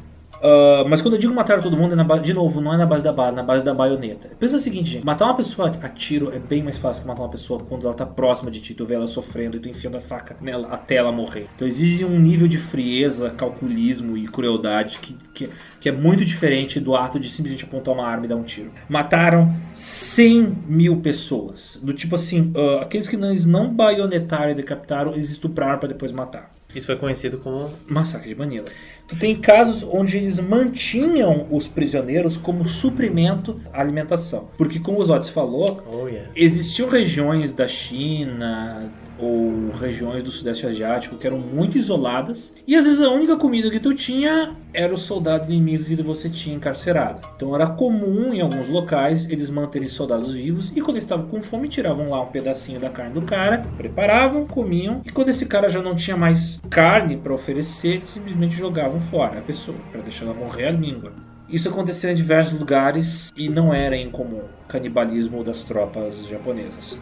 [0.45, 2.85] Ah, mas quando eu digo matar todo mundo, é na de novo, não é na
[2.85, 4.31] base da bala, é na base da baioneta.
[4.39, 7.23] Pensa o seguinte, gente: matar uma pessoa a tiro é bem mais fácil que matar
[7.23, 9.97] uma pessoa quando ela tá próxima de ti, tu vê ela sofrendo e tu enfiando
[9.97, 11.49] a faca nela até ela morrer.
[11.57, 16.79] Então exige um nível de frieza, calculismo e crueldade que, que, que é muito diferente
[16.79, 18.71] do ato de simplesmente apontar uma arma e dar um tiro.
[18.87, 21.81] Mataram 100 mil pessoas.
[21.83, 25.89] Do tipo assim, ah, aqueles que não, eles não baionetaram e decapitaram, eles estupraram para
[25.89, 26.54] depois matar.
[26.75, 28.67] Isso foi conhecido como Massacre de Manila.
[29.07, 34.49] Tu tem casos onde eles mantinham os prisioneiros como suprimento à alimentação.
[34.57, 36.31] Porque, como o Zotes falou, Oh, yeah.
[36.35, 42.85] existiam regiões da China ou regiões do Sudeste Asiático que eram muito isoladas e às
[42.85, 47.27] vezes a única comida que tu tinha era o soldado inimigo que você tinha encarcerado.
[47.37, 51.43] Então era comum em alguns locais eles manterem soldados vivos e quando eles estavam com
[51.43, 55.69] fome tiravam lá um pedacinho da carne do cara, preparavam, comiam e quando esse cara
[55.69, 60.27] já não tinha mais carne para oferecer, eles simplesmente jogavam fora a pessoa para deixar
[60.27, 61.13] ela morrer a língua.
[61.49, 66.99] Isso aconteceu em diversos lugares e não era incomum canibalismo das tropas japonesas.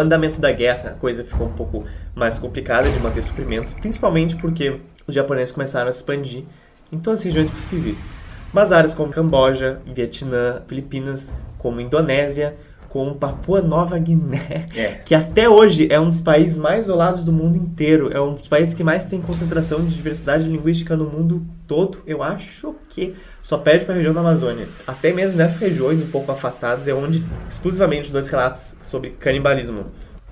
[0.00, 1.84] Andamento da guerra, a coisa ficou um pouco
[2.14, 6.44] mais complicada de manter suprimentos, principalmente porque os japoneses começaram a se expandir
[6.92, 8.04] em todas as regiões possíveis.
[8.52, 12.56] Mas áreas como Camboja, Vietnã, Filipinas, como Indonésia,
[12.88, 14.88] como Papua Nova Guiné, É.
[15.04, 18.48] que até hoje é um dos países mais isolados do mundo inteiro, é um dos
[18.48, 21.98] países que mais tem concentração de diversidade linguística no mundo todo.
[22.04, 23.14] Eu acho que
[23.50, 24.68] só perde para a região da Amazônia.
[24.86, 29.86] Até mesmo nessas regiões um pouco afastadas é onde exclusivamente dois relatos sobre canibalismo.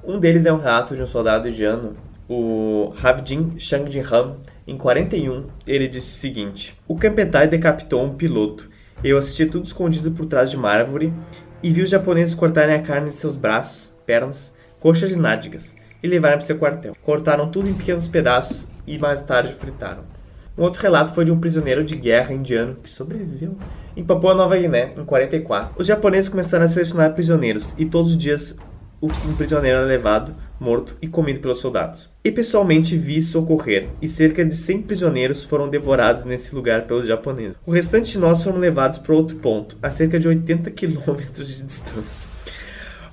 [0.04, 1.96] Um deles é um relato de um soldado indiano,
[2.28, 4.36] o Havjin Shangjinram,
[4.68, 8.70] em 41, ele disse o seguinte: O Kampetai decapitou um piloto.
[9.02, 11.12] Eu assisti tudo escondido por trás de uma árvore
[11.60, 16.06] e vi os japoneses cortarem a carne de seus braços, pernas, coxas e nádegas e
[16.06, 16.94] levarem para seu quartel.
[17.02, 20.17] Cortaram tudo em pequenos pedaços e mais tarde fritaram.
[20.58, 23.56] Um outro relato foi de um prisioneiro de guerra indiano que sobreviveu
[23.96, 25.74] em Papua Nova Guiné, em 44.
[25.78, 28.56] Os japoneses começaram a selecionar prisioneiros e todos os dias
[29.00, 32.10] um prisioneiro era levado, morto e comido pelos soldados.
[32.24, 37.06] E pessoalmente vi isso ocorrer, e cerca de 100 prisioneiros foram devorados nesse lugar pelos
[37.06, 37.56] japoneses.
[37.64, 41.62] O restante de nós foram levados para outro ponto, a cerca de 80 quilômetros de
[41.62, 42.28] distância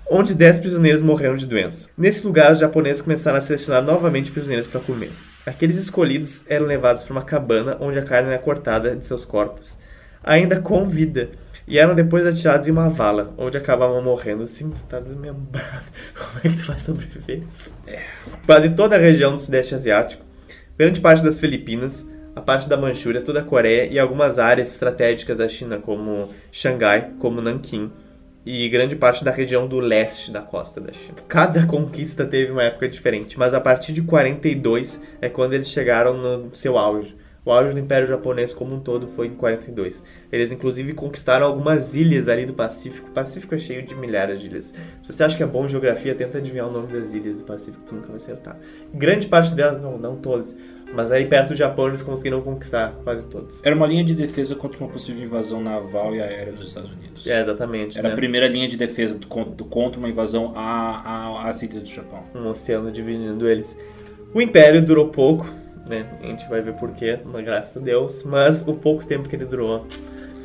[0.07, 1.89] onde 10 prisioneiros morreram de doença.
[1.97, 5.11] Nesse lugar, os japoneses começaram a selecionar novamente prisioneiros para comer.
[5.45, 9.77] Aqueles escolhidos eram levados para uma cabana onde a carne era cortada de seus corpos,
[10.23, 11.29] ainda com vida,
[11.67, 14.43] e eram depois atirados em uma vala, onde acabavam morrendo.
[14.43, 15.85] Assim, tu tá desmembrado.
[16.17, 17.75] Como é que tu vai sobreviver isso?
[18.45, 20.25] Quase toda a região do Sudeste Asiático,
[20.77, 25.37] grande parte das Filipinas, a parte da Manchúria, toda a Coreia e algumas áreas estratégicas
[25.37, 27.91] da China, como Xangai, como Nanquim
[28.45, 31.15] e grande parte da região do leste da costa da China.
[31.27, 36.15] Cada conquista teve uma época diferente, mas a partir de 42 é quando eles chegaram
[36.15, 37.15] no seu auge.
[37.43, 40.03] O auge do Império Japonês como um todo foi em 42.
[40.31, 43.09] Eles inclusive conquistaram algumas ilhas ali do Pacífico.
[43.09, 44.73] O Pacífico é cheio de milhares de ilhas.
[45.03, 47.83] Se você acha que é bom geografia, tenta adivinhar o nome das ilhas do Pacífico,
[47.85, 48.57] tu nunca vai acertar.
[48.91, 50.57] Grande parte delas, não, não todas.
[50.95, 53.61] Mas aí perto do Japão eles conseguiram conquistar quase todas.
[53.63, 57.27] Era uma linha de defesa contra uma possível invasão naval e aérea dos Estados Unidos.
[57.27, 57.97] É, exatamente.
[57.99, 58.13] Era né?
[58.13, 62.23] a primeira linha de defesa do, do, contra uma invasão às ilhas do Japão.
[62.33, 63.77] Um oceano dividindo eles.
[64.33, 65.45] O Império durou pouco,
[65.87, 66.05] né?
[66.21, 68.23] A gente vai ver porquê, graças a Deus.
[68.23, 69.85] Mas o pouco tempo que ele durou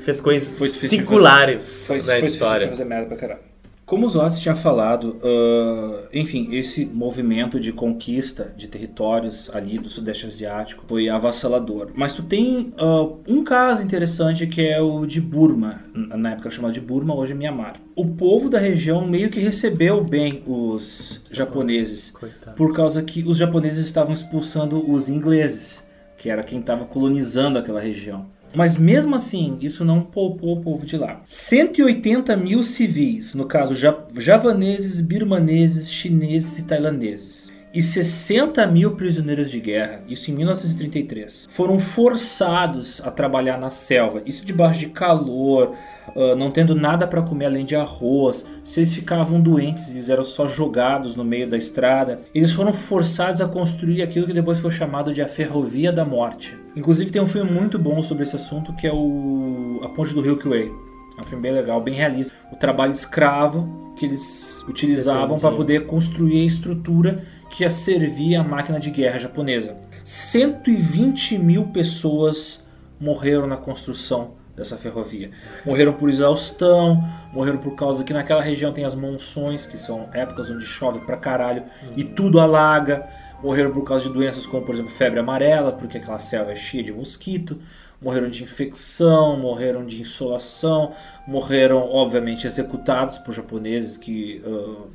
[0.01, 2.69] fez coisas singulares Foi, na foi história.
[2.69, 3.50] fazer merda pra caralho.
[3.91, 9.89] Como os Otis tinha falado, ah, enfim, esse movimento de conquista de territórios ali do
[9.89, 11.91] Sudeste Asiático foi avassalador.
[11.93, 16.73] Mas tu tem ah, um caso interessante que é o de Burma, na época chamado
[16.73, 17.81] de Burma, hoje é Myanmar.
[17.97, 22.55] O povo da região meio que recebeu bem os japoneses, Coitados.
[22.55, 25.85] por causa que os japoneses estavam expulsando os ingleses,
[26.17, 28.27] que era quem estava colonizando aquela região.
[28.55, 31.21] Mas mesmo assim, isso não poupou o povo de lá.
[31.25, 37.50] 180 mil civis, no caso ja- javaneses, birmaneses, chineses e tailandeses.
[37.73, 44.23] E 60 mil prisioneiros de guerra, isso em 1933, foram forçados a trabalhar na selva.
[44.27, 45.77] Isso debaixo de calor,
[46.17, 48.45] ah, não tendo nada para comer além de arroz.
[48.65, 52.21] Se eles ficavam doentes, eles eram só jogados no meio da estrada.
[52.35, 56.59] Eles foram forçados a construir aquilo que depois foi chamado de a Ferrovia da Morte.
[56.75, 60.21] Inclusive tem um filme muito bom sobre esse assunto que é o A Ponte do
[60.21, 60.73] Rio Quay.
[61.17, 62.35] É um filme bem legal, bem realista.
[62.53, 67.23] O trabalho escravo que eles utilizavam para poder construir a estrutura
[67.61, 69.77] que ia servir a máquina de guerra japonesa.
[70.03, 72.65] 120 mil pessoas
[72.99, 75.31] morreram na construção dessa ferrovia.
[75.67, 80.49] Morreram por exaustão, morreram por causa que naquela região tem as monções, que são épocas
[80.49, 83.07] onde chove pra caralho e tudo alaga.
[83.43, 86.83] Morreram por causa de doenças como, por exemplo, febre amarela, porque aquela selva é cheia
[86.83, 87.59] de mosquito.
[88.01, 90.95] Morreram de infecção, morreram de insolação,
[91.27, 94.43] morreram, obviamente, executados por japoneses que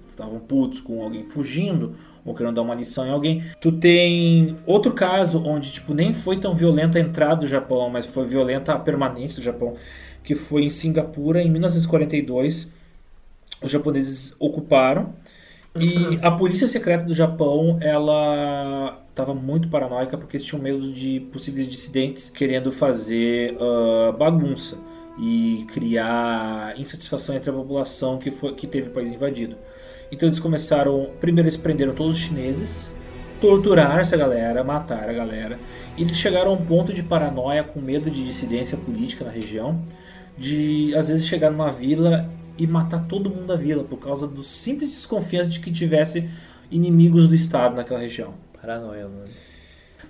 [0.09, 1.95] estavam putos com alguém fugindo
[2.25, 3.43] ou querendo dar uma lição em alguém.
[3.61, 8.05] Tu tem outro caso onde tipo nem foi tão violenta a entrada do Japão, mas
[8.05, 9.75] foi violenta a permanência do Japão,
[10.23, 12.73] que foi em Singapura em 1942.
[13.61, 15.13] Os japoneses ocuparam
[15.77, 21.19] e a polícia secreta do Japão, ela estava muito paranoica porque eles tinham medo de
[21.33, 24.77] possíveis dissidentes querendo fazer ah, bagunça
[25.19, 29.57] e criar insatisfação entre a população que, foi, que teve o país invadido.
[30.11, 31.09] Então eles começaram.
[31.19, 32.91] Primeiro eles prenderam todos os chineses,
[33.41, 35.59] torturaram essa galera, mataram a galera.
[35.97, 39.81] E eles chegaram a um ponto de paranoia com medo de dissidência política na região,
[40.37, 44.43] de às vezes chegar numa vila e matar todo mundo da vila por causa do
[44.43, 46.29] simples desconfiança de que tivesse
[46.71, 48.33] inimigos do Estado naquela região.
[48.59, 49.29] Paranoia, mano.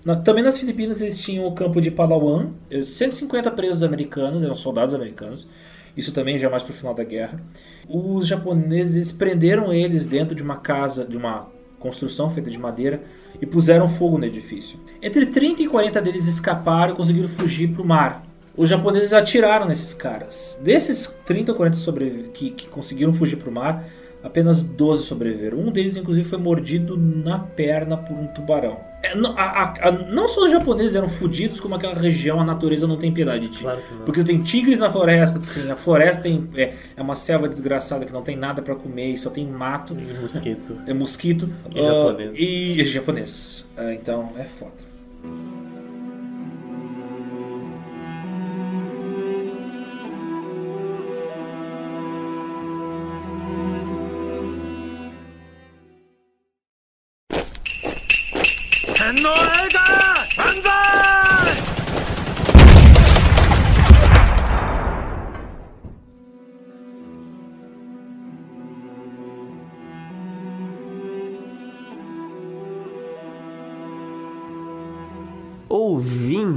[0.03, 4.53] Na- também nas Filipinas eles tinham o campo de Palawan, eh, 150 presos americanos, eram
[4.53, 5.49] soldados americanos.
[5.95, 7.39] Isso também já mais pro final da guerra.
[7.87, 11.47] Os japoneses prenderam eles dentro de uma casa, de uma
[11.79, 13.01] construção feita de madeira
[13.41, 14.79] e puseram fogo no edifício.
[15.01, 18.25] Entre 30 e 40 deles escaparam e conseguiram fugir para o mar.
[18.57, 20.59] Os japoneses atiraram nesses caras.
[20.63, 23.83] Desses 30 ou 40 sobrevi- que, que conseguiram fugir para o mar,
[24.25, 25.57] apenas 12 sobreviveram.
[25.59, 28.77] Um deles, inclusive, foi mordido na perna por um tubarão.
[29.03, 32.87] É, não, a- a- não só os japoneses eram fudidos, como aquela região, a natureza
[32.87, 33.59] não tem piedade de.
[33.59, 33.79] Claro.
[34.03, 38.11] Porque tem tigres na floresta, tem, a floresta tem, é, é uma selva desgraçada que
[38.11, 40.75] não tem nada para comer e só tem mato, E mosquito.
[40.87, 41.47] é mosquito.
[41.73, 42.31] E ah, japonês.
[42.35, 43.65] E, e japonês.
[43.77, 44.73] Ah, então é foda.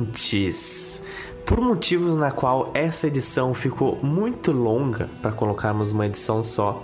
[0.08, 1.02] Ouvintes,
[1.44, 6.82] por motivos na qual essa edição ficou muito longa para colocarmos uma edição só,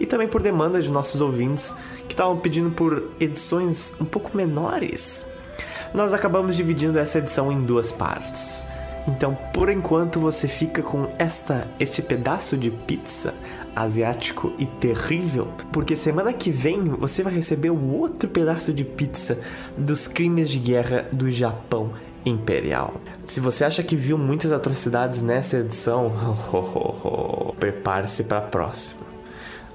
[0.00, 1.76] e também por demanda de nossos ouvintes
[2.08, 5.26] que estavam pedindo por edições um pouco menores,
[5.94, 8.64] nós acabamos dividindo essa edição em duas partes.
[9.06, 13.34] Então, por enquanto, você fica com esta este pedaço de pizza
[13.76, 19.38] asiático e terrível, porque semana que vem você vai receber o outro pedaço de pizza
[19.76, 21.92] dos crimes de guerra do Japão
[22.24, 22.94] Imperial.
[23.26, 26.12] Se você acha que viu muitas atrocidades nessa edição,
[27.60, 29.04] prepare-se para a próxima.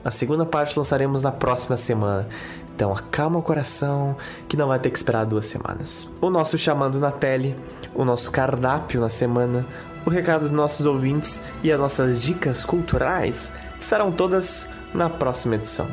[0.04, 2.28] A segunda parte lançaremos na próxima semana.
[2.74, 4.16] Então acalma o coração
[4.47, 6.16] que não vai ter que esperar duas semanas.
[6.22, 7.54] O nosso chamando na tele,
[7.93, 9.66] o nosso cardápio na semana,
[10.06, 15.88] o recado dos nossos ouvintes e as nossas dicas culturais estarão todas na próxima edição.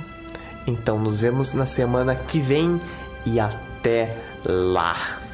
[0.64, 2.80] Então nos vemos na semana que vem
[3.24, 5.25] e até lá!